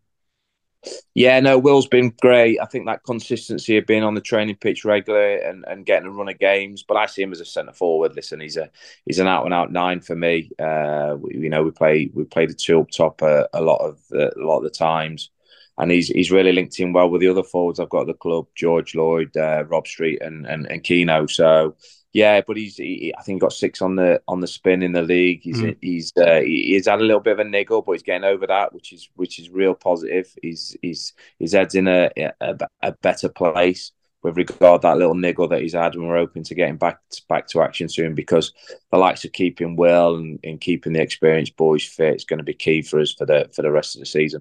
Yeah, 1.15 1.41
no, 1.41 1.59
Will's 1.59 1.89
been 1.89 2.13
great. 2.21 2.61
I 2.61 2.67
think 2.67 2.87
that 2.87 3.03
consistency 3.03 3.77
of 3.77 3.87
being 3.87 4.05
on 4.05 4.15
the 4.15 4.21
training 4.21 4.57
pitch 4.57 4.85
regularly 4.85 5.43
and, 5.43 5.65
and 5.67 5.87
getting 5.87 6.09
a 6.09 6.13
run 6.13 6.29
of 6.29 6.39
games. 6.39 6.85
But 6.87 6.97
I 6.97 7.07
see 7.07 7.23
him 7.23 7.33
as 7.33 7.41
a 7.41 7.45
centre 7.45 7.73
forward. 7.73 8.15
Listen, 8.15 8.41
he's 8.41 8.57
a 8.57 8.71
he's 9.05 9.19
an 9.19 9.27
out 9.27 9.45
and 9.45 9.55
out 9.55 9.73
nine 9.73 10.01
for 10.01 10.15
me. 10.15 10.51
Uh, 10.59 11.17
we, 11.19 11.39
you 11.39 11.51
know, 11.51 11.65
we 11.65 11.71
play 11.71 12.11
we 12.15 12.25
play 12.25 12.47
the 12.47 12.55
two 12.55 12.81
up 12.81 12.91
top 12.91 13.23
a, 13.23 13.49
a 13.53 13.61
lot 13.61 13.79
of 13.79 14.01
the, 14.11 14.33
a 14.39 14.45
lot 14.45 14.59
of 14.59 14.65
the 14.65 14.71
times, 14.71 15.31
and 15.79 15.91
he's 15.91 16.09
he's 16.09 16.31
really 16.31 16.53
linked 16.53 16.79
in 16.81 16.93
well 16.93 17.11
with 17.11 17.21
the 17.21 17.29
other 17.29 17.43
forwards 17.43 17.81
I've 17.81 17.89
got 17.89 18.03
at 18.03 18.07
the 18.09 18.15
club: 18.15 18.47
George 18.55 18.95
Lloyd, 18.95 19.37
uh, 19.37 19.65
Rob 19.69 19.87
Street, 19.87 20.21
and 20.23 20.47
and, 20.47 20.67
and 20.71 20.83
Keno. 20.83 21.27
So 21.27 21.77
yeah, 22.13 22.41
but 22.47 22.57
he's 22.57 22.77
he, 22.77 23.13
I 23.19 23.23
think 23.23 23.43
got 23.43 23.53
six 23.53 23.83
on 23.83 23.97
the 23.97 24.23
on 24.27 24.41
the 24.41 24.47
spin 24.47 24.83
in 24.83 24.93
the 24.93 25.03
league. 25.03 25.41
He's 25.43 25.61
mm. 25.61 25.77
he's 25.83 26.13
uh, 26.17 26.41
he's 26.41 26.87
had 26.87 27.01
a 27.01 27.05
little 27.05 27.21
bit 27.21 27.33
of 27.33 27.41
a 27.41 27.45
niggle, 27.45 27.83
but 27.83 27.93
he's 27.93 28.03
getting 28.03 28.25
over 28.25 28.47
that, 28.47 28.73
which 28.73 28.93
is 28.93 29.09
which 29.17 29.39
is 29.39 29.51
real 29.51 29.75
positive. 29.75 30.33
He's 30.41 30.75
he's 30.81 31.13
his 31.39 31.53
head's 31.53 31.75
in 31.75 31.89
a 31.89 32.11
a, 32.41 32.57
a 32.83 32.93
better 32.93 33.29
place 33.29 33.93
with 34.23 34.39
regard 34.39 34.83
that 34.83 34.97
little 34.97 35.15
niggle 35.15 35.47
that 35.49 35.61
he's 35.61 35.75
had, 35.75 35.95
and 35.95 36.09
we're 36.09 36.17
hoping 36.17 36.43
to 36.45 36.55
get 36.55 36.71
him 36.71 36.79
back 36.79 36.99
to, 37.11 37.23
back 37.29 37.49
to 37.49 37.61
action 37.61 37.89
soon 37.89 38.15
because 38.15 38.53
the 38.91 38.97
likes 38.99 39.25
of 39.25 39.33
keeping 39.33 39.77
well 39.77 40.17
and, 40.17 40.41
and 40.43 40.61
keeping 40.61 40.95
the 40.95 41.03
experienced 41.03 41.57
boys 41.57 41.85
fit 41.85 42.17
is 42.17 42.25
going 42.25 42.39
to 42.39 42.45
be 42.45 42.55
key 42.55 42.81
for 42.81 42.99
us 42.99 43.13
for 43.13 43.27
the 43.27 43.49
for 43.55 43.61
the 43.61 43.71
rest 43.71 43.95
of 43.95 44.01
the 44.01 44.07
season. 44.07 44.41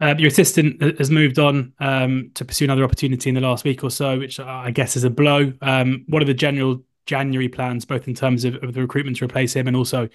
Uh, 0.00 0.14
your 0.16 0.28
assistant 0.28 0.80
has 0.98 1.10
moved 1.10 1.38
on 1.40 1.72
um, 1.80 2.30
to 2.34 2.44
pursue 2.44 2.64
another 2.64 2.84
opportunity 2.84 3.28
in 3.28 3.34
the 3.34 3.40
last 3.40 3.64
week 3.64 3.82
or 3.82 3.90
so, 3.90 4.18
which 4.18 4.38
I 4.38 4.70
guess 4.70 4.96
is 4.96 5.02
a 5.02 5.10
blow. 5.10 5.52
Um, 5.60 6.04
what 6.08 6.22
are 6.22 6.26
the 6.26 6.34
general 6.34 6.82
January 7.06 7.48
plans, 7.48 7.84
both 7.84 8.06
in 8.06 8.14
terms 8.14 8.44
of, 8.44 8.54
of 8.62 8.74
the 8.74 8.80
recruitment 8.80 9.16
to 9.16 9.24
replace 9.24 9.54
him 9.54 9.66
and 9.66 9.76
also 9.76 10.08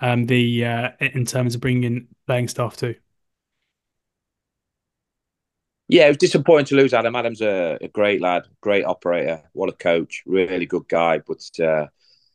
um, 0.00 0.26
the 0.26 0.64
uh, 0.66 0.90
in 1.00 1.24
terms 1.24 1.54
of 1.54 1.62
bringing 1.62 1.84
in 1.84 2.08
playing 2.26 2.48
staff 2.48 2.76
too? 2.76 2.94
Yeah, 5.88 6.04
it 6.04 6.10
was 6.10 6.16
disappointing 6.18 6.66
to 6.66 6.76
lose 6.76 6.92
Adam. 6.92 7.16
Adam's 7.16 7.40
a, 7.40 7.78
a 7.80 7.88
great 7.88 8.20
lad, 8.20 8.46
great 8.60 8.84
operator, 8.84 9.42
what 9.54 9.70
a 9.70 9.72
coach, 9.72 10.22
really 10.26 10.66
good 10.66 10.86
guy. 10.86 11.18
But 11.18 11.48
uh, 11.58 11.86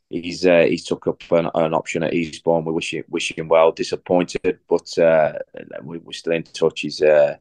he's 0.09 0.45
uh, 0.45 0.65
he's 0.67 0.85
took 0.85 1.07
up 1.07 1.21
an, 1.31 1.49
an, 1.55 1.73
option 1.73 2.03
at 2.03 2.13
Eastbourne. 2.13 2.65
We 2.65 2.73
wish 2.73 2.93
him, 2.93 3.03
wish 3.09 3.31
him 3.31 3.47
well. 3.47 3.71
Disappointed, 3.71 4.59
but 4.67 4.97
uh, 4.97 5.33
we, 5.83 5.97
are 5.97 6.13
still 6.13 6.33
in 6.33 6.43
touch. 6.43 6.81
He's 6.81 7.01
uh, 7.01 7.37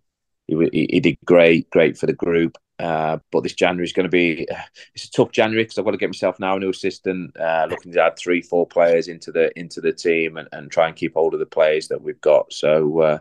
he, 0.46 0.88
he 0.90 1.00
did 1.00 1.18
great, 1.24 1.70
great 1.70 1.96
for 1.96 2.06
the 2.06 2.12
group. 2.12 2.56
Uh, 2.80 3.18
but 3.30 3.44
this 3.44 3.54
January 3.54 3.84
is 3.84 3.92
going 3.92 4.04
to 4.04 4.10
be 4.10 4.48
it's 4.94 5.04
a 5.04 5.10
tough 5.10 5.30
January 5.30 5.62
because 5.64 5.78
I've 5.78 5.84
got 5.84 5.92
to 5.92 5.96
get 5.96 6.08
myself 6.08 6.40
now 6.40 6.56
a 6.56 6.60
new 6.60 6.70
assistant, 6.70 7.36
uh, 7.38 7.66
looking 7.70 7.92
to 7.92 8.02
add 8.02 8.18
three, 8.18 8.42
four 8.42 8.66
players 8.66 9.08
into 9.08 9.30
the 9.30 9.56
into 9.58 9.80
the 9.80 9.92
team 9.92 10.36
and, 10.36 10.48
and 10.52 10.70
try 10.70 10.88
and 10.88 10.96
keep 10.96 11.14
hold 11.14 11.34
of 11.34 11.40
the 11.40 11.46
players 11.46 11.88
that 11.88 12.02
we've 12.02 12.20
got. 12.20 12.52
So 12.52 13.00
uh, 13.00 13.18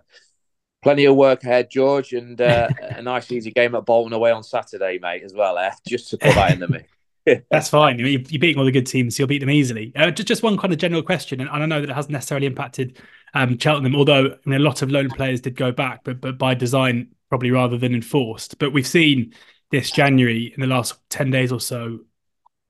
plenty 0.82 1.06
of 1.06 1.16
work 1.16 1.44
ahead, 1.44 1.70
George, 1.70 2.14
and 2.14 2.40
uh, 2.40 2.70
a 2.82 3.02
nice 3.02 3.32
easy 3.32 3.52
game 3.52 3.76
at 3.76 3.86
Bolton 3.86 4.14
away 4.14 4.32
on 4.32 4.44
Saturday, 4.44 5.00
mate, 5.00 5.24
as 5.24 5.34
well. 5.34 5.58
Eh? 5.58 5.72
Just 5.88 6.10
to 6.10 6.18
put 6.18 6.36
that 6.36 6.54
in 6.54 6.60
the 6.60 6.68
mix. 6.68 6.90
That's 7.50 7.70
fine. 7.70 8.00
You're 8.00 8.20
beating 8.20 8.58
all 8.58 8.66
the 8.66 8.72
good 8.72 8.88
teams, 8.88 9.16
so 9.16 9.22
you'll 9.22 9.28
beat 9.28 9.40
them 9.40 9.50
easily. 9.50 9.94
Uh, 9.96 10.12
just, 10.12 10.28
just 10.28 10.44
one 10.44 10.58
kind 10.58 10.74
of 10.74 10.80
general 10.80 11.02
question, 11.02 11.40
and 11.40 11.50
I 11.50 11.66
know 11.66 11.80
that 11.80 11.90
it 11.90 11.96
hasn't 11.96 12.12
necessarily 12.12 12.48
impacted 12.48 13.00
um, 13.34 13.58
Cheltenham, 13.58 13.96
although 13.96 14.26
I 14.26 14.50
mean, 14.50 14.60
a 14.60 14.64
lot 14.64 14.82
of 14.82 14.92
loan 14.92 15.10
players 15.10 15.42
did 15.42 15.56
go 15.56 15.72
back, 15.72 16.02
but 16.04 16.20
but 16.20 16.38
by 16.38 16.54
design, 16.54 17.10
probably 17.30 17.52
rather 17.52 17.78
than 17.78 17.96
enforced. 17.96 18.60
But 18.60 18.74
we've 18.74 18.88
seen 18.88 19.34
this 19.72 19.90
January 19.90 20.54
in 20.54 20.62
the 20.62 20.68
last 20.68 20.96
ten 21.10 21.32
days 21.32 21.52
or 21.52 21.60
so, 21.62 22.00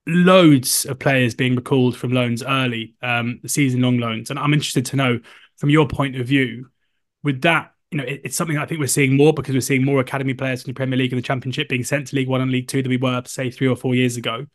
loads 0.06 0.86
of 0.86 1.00
players 1.00 1.34
being 1.34 1.56
recalled 1.56 1.98
from 1.98 2.12
loans 2.12 2.44
early, 2.44 2.96
um, 3.02 3.42
season-long 3.46 3.98
loans, 3.98 4.30
and 4.30 4.38
I'm 4.38 4.54
interested 4.54 4.86
to 4.88 4.96
know 4.96 5.20
from 5.58 5.70
your 5.70 5.88
point 5.88 6.16
of 6.16 6.28
view, 6.28 6.70
would 7.24 7.42
that 7.42 7.73
you 7.94 7.98
know, 7.98 8.04
it, 8.06 8.22
it's 8.24 8.36
something 8.36 8.58
I 8.58 8.66
think 8.66 8.80
we're 8.80 8.88
seeing 8.88 9.16
more 9.16 9.34
because 9.34 9.54
we're 9.54 9.62
seeing 9.62 9.86
more 9.86 10.00
academy 10.00 10.34
players 10.34 10.64
from 10.64 10.72
the 10.72 10.76
Premier 10.76 10.98
League 10.98 11.14
and 11.14 11.18
the 11.20 11.26
Championship 11.26 11.70
being 11.70 11.84
sent 11.84 12.08
to 12.08 12.16
League 12.16 12.28
One 12.28 12.42
and 12.42 12.52
League 12.52 12.68
Two 12.68 12.82
than 12.82 12.90
we 12.90 12.98
were, 12.98 13.22
say, 13.26 13.52
three 13.52 13.68
or 13.68 13.76
four 13.76 13.94
years 13.94 14.18
ago. 14.18 14.48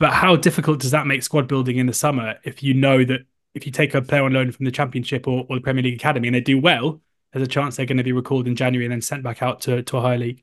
But 0.00 0.12
how 0.12 0.34
difficult 0.34 0.80
does 0.80 0.90
that 0.90 1.06
make 1.06 1.22
squad 1.22 1.46
building 1.46 1.78
in 1.78 1.86
the 1.86 1.92
summer 1.92 2.34
if 2.42 2.64
you 2.64 2.74
know 2.74 3.04
that 3.04 3.20
if 3.54 3.64
you 3.64 3.70
take 3.70 3.94
a 3.94 4.02
player 4.02 4.24
on 4.24 4.32
loan 4.32 4.50
from 4.50 4.64
the 4.64 4.72
Championship 4.72 5.28
or, 5.28 5.46
or 5.48 5.56
the 5.56 5.62
Premier 5.62 5.84
League 5.84 5.94
Academy 5.94 6.26
and 6.26 6.34
they 6.34 6.40
do 6.40 6.58
well, 6.58 7.00
there's 7.32 7.46
a 7.46 7.48
chance 7.48 7.76
they're 7.76 7.86
going 7.86 7.98
to 7.98 8.04
be 8.04 8.12
recalled 8.12 8.48
in 8.48 8.56
January 8.56 8.84
and 8.84 8.92
then 8.92 9.00
sent 9.00 9.22
back 9.22 9.40
out 9.40 9.60
to, 9.62 9.84
to 9.84 9.96
a 9.96 10.00
higher 10.00 10.18
league? 10.18 10.42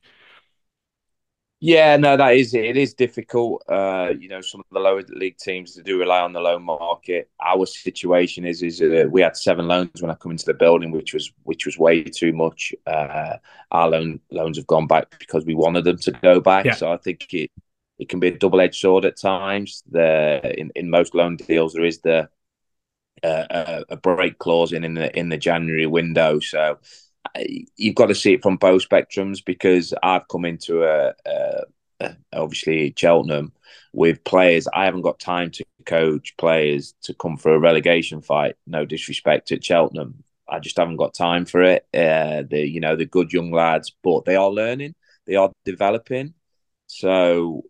Yeah, 1.63 1.95
no, 1.97 2.17
that 2.17 2.35
is 2.35 2.55
it. 2.55 2.65
It 2.65 2.77
is 2.77 2.95
difficult. 2.95 3.63
Uh, 3.69 4.13
you 4.19 4.27
know, 4.27 4.41
some 4.41 4.61
of 4.61 4.65
the 4.71 4.79
lower 4.79 5.03
league 5.09 5.37
teams 5.37 5.75
do 5.75 5.99
rely 5.99 6.19
on 6.21 6.33
the 6.33 6.39
loan 6.39 6.63
market. 6.63 7.29
Our 7.39 7.67
situation 7.67 8.45
is 8.45 8.63
is 8.63 8.81
uh, 8.81 9.05
we 9.11 9.21
had 9.21 9.37
seven 9.37 9.67
loans 9.67 10.01
when 10.01 10.09
I 10.09 10.15
come 10.15 10.31
into 10.31 10.45
the 10.45 10.55
building, 10.55 10.89
which 10.89 11.13
was 11.13 11.31
which 11.43 11.67
was 11.67 11.77
way 11.77 12.03
too 12.03 12.33
much. 12.33 12.73
Uh, 12.87 13.37
our 13.69 13.89
loan 13.89 14.19
loans 14.31 14.57
have 14.57 14.65
gone 14.65 14.87
back 14.87 15.19
because 15.19 15.45
we 15.45 15.53
wanted 15.53 15.83
them 15.83 15.97
to 15.97 16.11
go 16.11 16.39
back. 16.39 16.65
Yeah. 16.65 16.73
So 16.73 16.91
I 16.91 16.97
think 16.97 17.31
it 17.31 17.51
it 17.99 18.09
can 18.09 18.19
be 18.19 18.29
a 18.29 18.37
double 18.37 18.59
edged 18.59 18.79
sword 18.81 19.05
at 19.05 19.17
times. 19.17 19.83
The 19.91 20.55
in, 20.59 20.71
in 20.75 20.89
most 20.89 21.13
loan 21.13 21.35
deals 21.35 21.73
there 21.73 21.85
is 21.85 21.99
the 21.99 22.27
uh, 23.21 23.83
a 23.87 23.97
break 23.97 24.39
clause 24.39 24.73
in 24.73 24.83
in 24.83 24.95
the 24.95 25.15
in 25.15 25.29
the 25.29 25.37
January 25.37 25.85
window. 25.85 26.39
So 26.39 26.79
you've 27.77 27.95
got 27.95 28.07
to 28.07 28.15
see 28.15 28.33
it 28.33 28.43
from 28.43 28.57
both 28.57 28.87
spectrums 28.87 29.43
because 29.43 29.93
I've 30.01 30.27
come 30.27 30.45
into 30.45 30.83
a, 30.83 31.13
a, 31.25 31.61
a, 31.99 32.15
obviously 32.33 32.93
Cheltenham 32.95 33.53
with 33.93 34.23
players. 34.23 34.67
I 34.73 34.85
haven't 34.85 35.01
got 35.01 35.19
time 35.19 35.51
to 35.51 35.65
coach 35.85 36.35
players 36.37 36.93
to 37.03 37.13
come 37.13 37.37
for 37.37 37.53
a 37.53 37.59
relegation 37.59 38.21
fight. 38.21 38.55
No 38.67 38.85
disrespect 38.85 39.47
to 39.49 39.61
Cheltenham, 39.61 40.23
I 40.51 40.59
just 40.59 40.77
haven't 40.77 40.97
got 40.97 41.13
time 41.13 41.45
for 41.45 41.63
it. 41.63 41.87
Uh, 41.93 42.43
the 42.49 42.67
you 42.67 42.81
know 42.81 42.95
the 42.97 43.05
good 43.05 43.31
young 43.31 43.51
lads, 43.51 43.91
but 44.03 44.25
they 44.25 44.35
are 44.35 44.49
learning, 44.49 44.95
they 45.25 45.35
are 45.35 45.51
developing. 45.63 46.33
So 46.87 47.63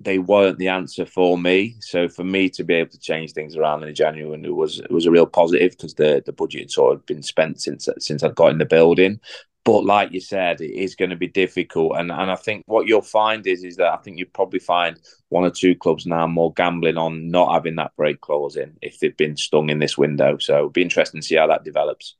they 0.00 0.18
weren't 0.18 0.58
the 0.58 0.68
answer 0.68 1.06
for 1.06 1.38
me. 1.38 1.76
So 1.80 2.08
for 2.08 2.24
me 2.24 2.50
to 2.50 2.64
be 2.64 2.74
able 2.74 2.90
to 2.90 2.98
change 2.98 3.32
things 3.32 3.56
around 3.56 3.82
in 3.82 3.94
January 3.94 4.40
it 4.42 4.54
was 4.54 4.80
it 4.80 4.90
was 4.90 5.06
a 5.06 5.10
real 5.10 5.26
positive 5.26 5.72
because 5.72 5.94
the 5.94 6.22
the 6.24 6.32
budget 6.32 6.62
had 6.62 6.70
sort 6.70 6.94
of 6.94 7.06
been 7.06 7.22
spent 7.22 7.60
since 7.60 7.88
since 7.98 8.22
I'd 8.22 8.34
got 8.34 8.52
in 8.52 8.58
the 8.58 8.64
building. 8.66 9.20
But 9.64 9.84
like 9.84 10.12
you 10.12 10.20
said, 10.20 10.60
it 10.60 10.70
is 10.70 10.94
going 10.94 11.10
to 11.10 11.16
be 11.16 11.26
difficult, 11.26 11.96
and 11.96 12.12
and 12.12 12.30
I 12.30 12.36
think 12.36 12.62
what 12.66 12.86
you'll 12.86 13.02
find 13.02 13.44
is 13.46 13.64
is 13.64 13.76
that 13.76 13.92
I 13.92 13.96
think 13.96 14.18
you 14.18 14.26
probably 14.26 14.60
find 14.60 15.00
one 15.30 15.44
or 15.44 15.50
two 15.50 15.74
clubs 15.74 16.06
now 16.06 16.26
more 16.26 16.52
gambling 16.52 16.98
on 16.98 17.30
not 17.30 17.52
having 17.52 17.74
that 17.76 17.96
break 17.96 18.20
clause 18.20 18.56
in 18.56 18.76
if 18.82 19.00
they've 19.00 19.16
been 19.16 19.36
stung 19.36 19.70
in 19.70 19.80
this 19.80 19.98
window. 19.98 20.38
So 20.38 20.56
it'll 20.56 20.70
be 20.70 20.82
interesting 20.82 21.20
to 21.20 21.26
see 21.26 21.36
how 21.36 21.48
that 21.48 21.64
develops. 21.64 22.14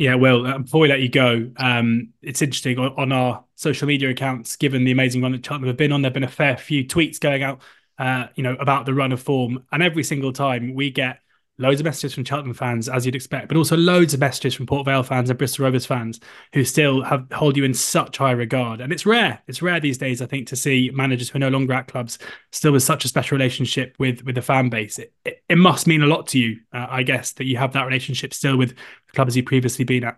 Yeah, 0.00 0.14
well, 0.14 0.46
uh, 0.46 0.56
before 0.56 0.80
we 0.80 0.88
let 0.88 1.02
you 1.02 1.10
go, 1.10 1.50
um, 1.58 2.14
it's 2.22 2.40
interesting 2.40 2.78
on, 2.78 2.94
on, 2.96 3.12
our 3.12 3.44
social 3.54 3.86
media 3.86 4.08
accounts. 4.08 4.56
Given 4.56 4.84
the 4.84 4.92
amazing 4.92 5.20
run 5.20 5.32
that 5.32 5.44
Cheltenham 5.44 5.66
have 5.66 5.76
been 5.76 5.92
on, 5.92 6.00
there've 6.00 6.14
been 6.14 6.24
a 6.24 6.26
fair 6.28 6.56
few 6.56 6.86
tweets 6.86 7.20
going 7.20 7.42
out, 7.42 7.60
uh, 7.98 8.28
you 8.34 8.42
know, 8.42 8.54
about 8.54 8.86
the 8.86 8.94
run 8.94 9.12
of 9.12 9.20
form, 9.20 9.62
and 9.70 9.82
every 9.82 10.02
single 10.02 10.32
time 10.32 10.72
we 10.72 10.90
get 10.90 11.18
loads 11.60 11.80
of 11.80 11.84
messages 11.84 12.14
from 12.14 12.24
Cheltenham 12.24 12.54
fans, 12.54 12.88
as 12.88 13.04
you'd 13.06 13.14
expect, 13.14 13.48
but 13.48 13.56
also 13.56 13.76
loads 13.76 14.14
of 14.14 14.20
messages 14.20 14.54
from 14.54 14.66
Port 14.66 14.86
Vale 14.86 15.02
fans 15.02 15.30
and 15.30 15.38
Bristol 15.38 15.64
Rovers 15.64 15.86
fans 15.86 16.20
who 16.52 16.64
still 16.64 17.02
have 17.02 17.26
hold 17.32 17.56
you 17.56 17.64
in 17.64 17.74
such 17.74 18.18
high 18.18 18.32
regard. 18.32 18.80
And 18.80 18.92
it's 18.92 19.06
rare. 19.06 19.40
It's 19.46 19.62
rare 19.62 19.80
these 19.80 19.98
days, 19.98 20.22
I 20.22 20.26
think, 20.26 20.48
to 20.48 20.56
see 20.56 20.90
managers 20.92 21.28
who 21.28 21.36
are 21.36 21.40
no 21.40 21.48
longer 21.48 21.74
at 21.74 21.88
clubs 21.88 22.18
still 22.50 22.72
with 22.72 22.82
such 22.82 23.04
a 23.04 23.08
special 23.08 23.36
relationship 23.36 23.94
with 23.98 24.24
with 24.24 24.34
the 24.34 24.42
fan 24.42 24.70
base. 24.70 24.98
It, 24.98 25.12
it, 25.24 25.42
it 25.48 25.58
must 25.58 25.86
mean 25.86 26.02
a 26.02 26.06
lot 26.06 26.26
to 26.28 26.38
you, 26.38 26.58
uh, 26.72 26.86
I 26.88 27.02
guess, 27.02 27.32
that 27.32 27.44
you 27.44 27.56
have 27.58 27.72
that 27.74 27.86
relationship 27.86 28.34
still 28.34 28.56
with 28.56 28.74
clubs 29.12 29.36
you've 29.36 29.46
previously 29.46 29.84
been 29.84 30.04
at. 30.04 30.16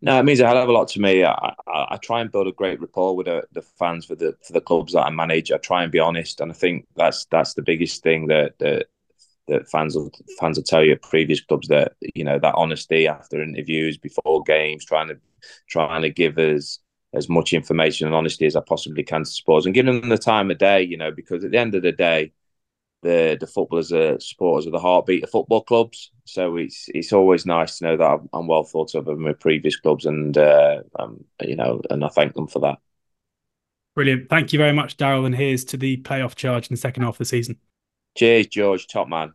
No, 0.00 0.18
it 0.18 0.22
means 0.22 0.40
a 0.40 0.46
hell 0.46 0.56
of 0.56 0.68
a 0.68 0.72
lot 0.72 0.88
to 0.88 1.00
me. 1.00 1.24
I, 1.24 1.54
I, 1.66 1.86
I 1.90 1.96
try 1.98 2.22
and 2.22 2.32
build 2.32 2.48
a 2.48 2.52
great 2.52 2.80
rapport 2.80 3.14
with 3.14 3.26
the, 3.26 3.42
the, 3.52 3.60
fans 3.60 4.06
for 4.06 4.14
the 4.14 4.34
for 4.42 4.54
the 4.54 4.60
clubs 4.60 4.94
that 4.94 5.04
I 5.04 5.10
manage. 5.10 5.52
I 5.52 5.58
try 5.58 5.82
and 5.82 5.92
be 5.92 5.98
honest, 5.98 6.40
and 6.40 6.50
I 6.50 6.54
think 6.54 6.86
that's 6.96 7.26
that's 7.26 7.54
the 7.54 7.62
biggest 7.62 8.02
thing 8.02 8.26
that 8.28 8.58
that 8.60 8.86
that 9.48 9.68
fans 9.68 9.94
will 9.94 10.10
fans 10.38 10.56
will 10.56 10.64
tell 10.64 10.82
you 10.84 10.92
at 10.92 11.02
previous 11.02 11.40
clubs 11.40 11.68
that 11.68 11.94
you 12.14 12.24
know 12.24 12.38
that 12.38 12.54
honesty 12.54 13.06
after 13.06 13.42
interviews, 13.42 13.98
before 13.98 14.42
games, 14.42 14.84
trying 14.84 15.08
to 15.08 15.18
trying 15.68 16.02
to 16.02 16.10
give 16.10 16.38
us 16.38 16.80
as 17.12 17.28
much 17.28 17.52
information 17.52 18.06
and 18.06 18.16
honesty 18.16 18.46
as 18.46 18.56
I 18.56 18.60
possibly 18.60 19.04
can 19.04 19.24
to 19.24 19.30
supporters 19.30 19.66
and 19.66 19.74
giving 19.74 20.00
them 20.00 20.08
the 20.08 20.18
time 20.18 20.50
of 20.50 20.58
day. 20.58 20.82
You 20.82 20.96
know, 20.96 21.10
because 21.10 21.44
at 21.44 21.50
the 21.50 21.58
end 21.58 21.74
of 21.74 21.82
the 21.82 21.92
day, 21.92 22.32
the 23.02 23.36
the 23.38 23.46
footballers 23.46 23.92
are 23.92 24.18
supporters 24.18 24.66
of 24.66 24.72
the 24.72 24.80
heartbeat 24.80 25.24
of 25.24 25.30
football 25.30 25.62
clubs. 25.62 26.10
So 26.24 26.56
it's 26.56 26.86
it's 26.88 27.12
always 27.12 27.46
nice 27.46 27.78
to 27.78 27.84
know 27.84 27.96
that 27.98 28.20
I'm, 28.32 28.46
well 28.46 28.64
thought 28.64 28.94
of 28.94 29.08
in 29.08 29.20
my 29.20 29.34
previous 29.34 29.76
clubs, 29.76 30.06
and 30.06 30.36
uh, 30.36 30.82
um, 30.98 31.24
you 31.42 31.56
know, 31.56 31.80
and 31.90 32.04
I 32.04 32.08
thank 32.08 32.34
them 32.34 32.48
for 32.48 32.60
that. 32.60 32.78
Brilliant. 33.94 34.28
Thank 34.28 34.52
you 34.52 34.58
very 34.58 34.72
much, 34.72 34.96
Darrell. 34.96 35.24
And 35.24 35.36
here's 35.36 35.64
to 35.66 35.76
the 35.76 35.98
playoff 35.98 36.34
charge 36.34 36.68
in 36.68 36.74
the 36.74 36.80
second 36.80 37.04
half 37.04 37.14
of 37.14 37.18
the 37.18 37.24
season. 37.24 37.58
Cheers, 38.16 38.46
George. 38.48 38.86
Top 38.86 39.08
man. 39.08 39.34